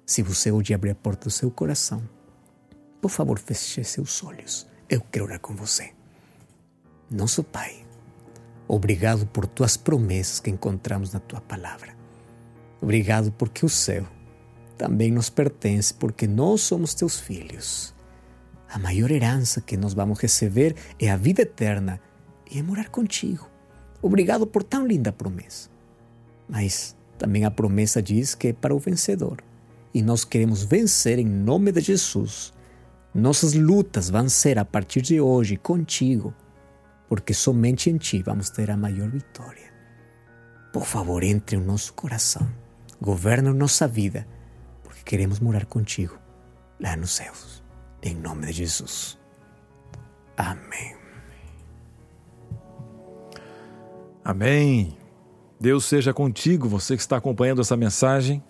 Se 0.06 0.21
você 0.21 0.54
hoje 0.54 0.73
abrir 0.73 0.91
a 0.91 0.95
porta 0.95 1.26
do 1.26 1.30
seu 1.30 1.52
coração, 1.52 2.02
por 3.02 3.12
favor, 3.12 3.38
feche 3.38 3.84
seus 3.84 4.23
olhos. 4.23 4.65
Eu 4.89 5.02
quero 5.02 5.26
orar 5.26 5.41
com 5.41 5.54
você. 5.54 5.91
Nosso 7.12 7.43
Pai, 7.43 7.86
obrigado 8.69 9.28
por 9.28 9.45
tuas 9.45 9.76
promessas 9.76 10.39
que 10.39 10.50
encontramos 10.50 11.12
na 11.12 11.19
tua 11.19 11.41
palavra. 11.41 11.93
Obrigado 12.82 13.34
porque 13.34 13.65
o 13.65 13.69
céu 13.69 14.08
também 14.78 15.12
nos 15.12 15.30
pertence, 15.30 15.93
porque 15.93 16.26
nós 16.26 16.62
somos 16.62 16.93
teus 16.93 17.19
filhos. 17.19 17.93
A 18.69 18.80
maior 18.80 19.12
herança 19.12 19.60
que 19.60 19.76
nós 19.76 19.93
vamos 19.93 20.19
receber 20.19 20.73
é 20.97 21.12
a 21.12 21.17
vida 21.17 21.41
eterna 21.41 22.00
e 22.50 22.58
é 22.58 22.63
morar 22.63 22.88
contigo. 22.88 23.45
Obrigado 24.02 24.47
por 24.47 24.63
tão 24.63 24.88
linda 24.88 25.12
promessa. 25.12 25.76
Mas 26.48 26.96
também 27.18 27.46
a 27.46 27.52
promessa 27.52 28.02
diz 28.02 28.36
que 28.36 28.50
é 28.50 28.54
para 28.54 28.76
o 28.76 28.80
vencedor. 28.80 29.38
E 29.94 30.02
nós 30.02 30.24
queremos 30.24 30.64
vencer 30.64 31.20
em 31.20 31.26
nome 31.26 31.72
de 31.72 31.82
Jesus 31.82 32.54
nossas 33.18 33.56
lutas 33.56 34.12
vão 34.12 34.30
ser 34.30 34.60
a 34.60 34.64
partir 34.64 35.02
de 35.02 35.20
hoje 35.20 35.58
contigo, 35.58 36.34
porque 37.10 37.34
somente 37.34 37.90
em 37.90 37.98
ti 37.98 38.22
vamos 38.22 38.52
ter 38.52 38.70
a 38.70 38.78
maior 38.78 39.10
vitória. 39.10 39.74
Por 40.72 40.86
favor, 40.86 41.24
entre 41.24 41.58
no 41.58 41.66
nosso 41.66 41.94
coração, 41.94 42.48
governa 43.02 43.52
nossa 43.52 43.88
vida, 43.88 44.28
porque 44.84 45.02
queremos 45.04 45.40
morar 45.40 45.66
contigo 45.66 46.16
lá 46.80 46.96
nos 46.96 47.16
céus. 47.16 47.64
Em 48.04 48.14
nome 48.14 48.46
de 48.48 48.54
Jesus. 48.54 49.18
Amém. 50.38 50.96
Amém. 54.24 54.97
Deus 55.60 55.86
seja 55.86 56.13
contigo, 56.13 56.67
você 56.67 56.96
que 56.96 57.02
está 57.02 57.17
acompanhando 57.17 57.62
essa 57.62 57.76
mensagem. 57.76 58.43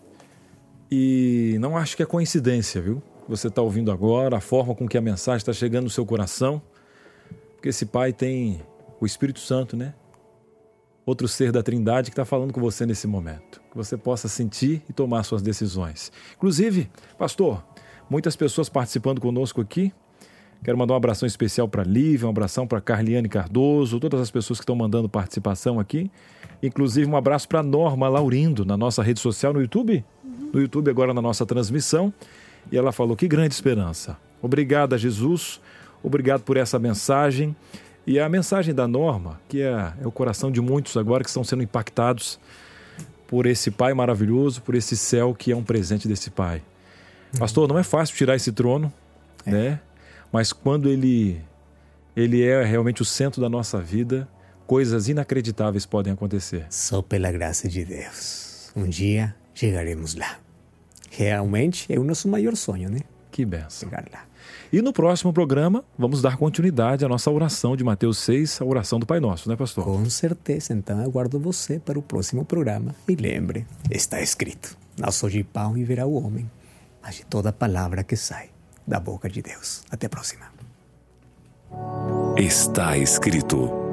E 0.90 1.58
não 1.60 1.78
acho 1.78 1.96
que 1.98 2.04
é 2.04 2.06
coincidência, 2.06 2.82
viu? 2.82 3.02
você 3.28 3.48
está 3.48 3.62
ouvindo 3.62 3.92
agora, 3.92 4.38
a 4.38 4.40
forma 4.40 4.74
com 4.74 4.88
que 4.88 4.98
a 4.98 5.02
mensagem 5.02 5.38
está 5.38 5.54
chegando 5.54 5.86
no 5.86 5.90
seu 5.90 6.06
coração. 6.06 6.62
Porque 7.56 7.70
esse 7.70 7.86
Pai 7.86 8.14
tem 8.14 8.62
o 9.00 9.06
Espírito 9.06 9.40
Santo, 9.40 9.76
né? 9.76 9.94
Outro 11.06 11.28
ser 11.28 11.52
da 11.52 11.64
Trindade 11.64 12.10
que 12.10 12.14
está 12.14 12.26
falando 12.26 12.54
com 12.54 12.62
você 12.62 12.86
nesse 12.86 13.08
momento. 13.08 13.62
Que 13.72 13.78
você 13.78 13.98
possa 13.98 14.28
sentir 14.28 14.84
e 14.90 14.94
tomar 14.94 15.24
suas 15.24 15.42
decisões. 15.42 16.12
Inclusive, 16.36 16.90
pastor, 17.18 17.64
muitas 18.10 18.36
pessoas 18.36 18.70
participando 18.70 19.20
conosco 19.20 19.62
aqui. 19.62 19.94
Quero 20.64 20.78
mandar 20.78 20.94
um 20.94 20.98
abração 20.98 21.26
especial 21.28 21.68
para 21.68 21.84
Lívia, 21.84 22.28
um 22.28 22.30
abração 22.30 22.68
para 22.68 22.82
Carliane 22.82 23.30
Cardoso, 23.30 24.00
todas 24.00 24.20
as 24.20 24.32
pessoas 24.32 24.60
que 24.60 24.64
estão 24.64 24.76
mandando 24.76 25.08
participação 25.08 25.80
aqui. 25.80 26.12
Inclusive, 26.62 27.10
um 27.10 27.16
abraço 27.16 27.48
para 27.48 27.62
Norma 27.62 28.10
Laurindo, 28.10 28.66
na 28.66 28.76
nossa 28.76 29.04
rede 29.04 29.20
social 29.20 29.54
no 29.54 29.62
YouTube. 29.62 30.04
No 30.54 30.60
YouTube, 30.60 30.90
agora 30.90 31.14
na 31.14 31.22
nossa 31.22 31.46
transmissão. 31.46 32.14
E 32.72 32.78
ela 32.78 32.92
falou: 32.92 33.16
Que 33.16 33.28
grande 33.28 33.54
esperança. 33.54 34.18
Obrigada, 34.42 34.98
Jesus. 34.98 35.62
Obrigado 36.04 36.42
por 36.42 36.58
essa 36.58 36.78
mensagem. 36.80 37.56
E 38.06 38.20
a 38.20 38.30
mensagem 38.30 38.74
da 38.74 38.88
Norma, 38.88 39.40
que 39.50 39.62
é, 39.62 39.94
é 40.02 40.08
o 40.08 40.12
coração 40.12 40.50
de 40.50 40.62
muitos 40.62 40.96
agora 40.96 41.24
que 41.24 41.30
estão 41.30 41.44
sendo 41.44 41.64
impactados 41.64 42.40
por 43.28 43.46
esse 43.46 43.70
Pai 43.70 43.94
maravilhoso, 43.94 44.62
por 44.62 44.76
esse 44.76 44.96
céu 44.96 45.36
que 45.38 45.52
é 45.52 45.56
um 45.56 45.64
presente 45.64 46.08
desse 46.08 46.32
Pai. 46.32 46.64
Pastor, 47.38 47.68
não 47.68 47.78
é 47.78 47.84
fácil 47.84 48.16
tirar 48.16 48.36
esse 48.36 48.52
trono, 48.52 48.92
é. 49.46 49.52
né? 49.52 49.80
Mas 50.32 50.52
quando 50.52 50.90
ele 50.90 51.42
ele 52.16 52.44
é 52.44 52.64
realmente 52.64 53.02
o 53.02 53.06
centro 53.06 53.40
da 53.40 53.48
nossa 53.48 53.80
vida, 53.80 54.28
coisas 54.66 55.08
inacreditáveis 55.08 55.86
podem 55.86 56.12
acontecer. 56.12 56.66
Só 56.70 57.00
pela 57.00 57.32
graça 57.32 57.70
de 57.70 57.86
Deus. 57.86 58.72
Um 58.76 58.90
dia 58.90 59.36
chegaremos 59.54 60.16
lá. 60.16 60.40
realmente 61.12 61.92
é 61.94 62.00
o 62.00 62.04
nosso 62.04 62.28
maior 62.28 62.56
sonho, 62.56 62.90
né? 62.90 63.02
Que 63.32 63.46
benção. 63.46 63.88
Chegar 63.88 64.06
lá. 64.12 64.26
E 64.74 64.82
no 64.82 64.92
próximo 64.92 65.32
programa, 65.32 65.86
vamos 65.98 66.22
dar 66.22 66.38
continuidade 66.38 67.06
à 67.06 67.08
nossa 67.08 67.30
oração 67.30 67.76
de 67.76 67.84
Mateus 67.84 68.18
6, 68.18 68.62
a 68.62 68.66
oração 68.66 69.00
do 69.00 69.06
Pai 69.06 69.20
Nosso, 69.20 69.48
né, 69.48 69.56
pastor? 69.56 69.86
Com 69.86 70.10
certeza. 70.10 70.74
Então, 70.74 71.00
aguardo 71.00 71.40
você 71.40 71.80
para 71.80 72.00
o 72.00 72.02
próximo 72.02 72.44
programa. 72.44 72.96
E 73.08 73.16
lembre, 73.16 73.66
está 73.92 74.22
escrito: 74.22 74.76
Não 74.98 75.12
só 75.12 75.30
de 75.30 75.44
pão 75.44 75.74
viverá 75.74 76.08
o 76.08 76.14
homem, 76.14 76.50
mas 77.02 77.16
de 77.16 77.26
toda 77.26 77.54
palavra 77.54 78.04
que 78.04 78.16
sai 78.16 78.57
da 78.88 79.00
boca 79.00 79.30
de 79.30 79.42
Deus. 79.42 79.84
Até 79.92 80.08
a 80.08 80.10
próxima. 80.10 80.46
Está 82.38 82.98
escrito 82.98 83.87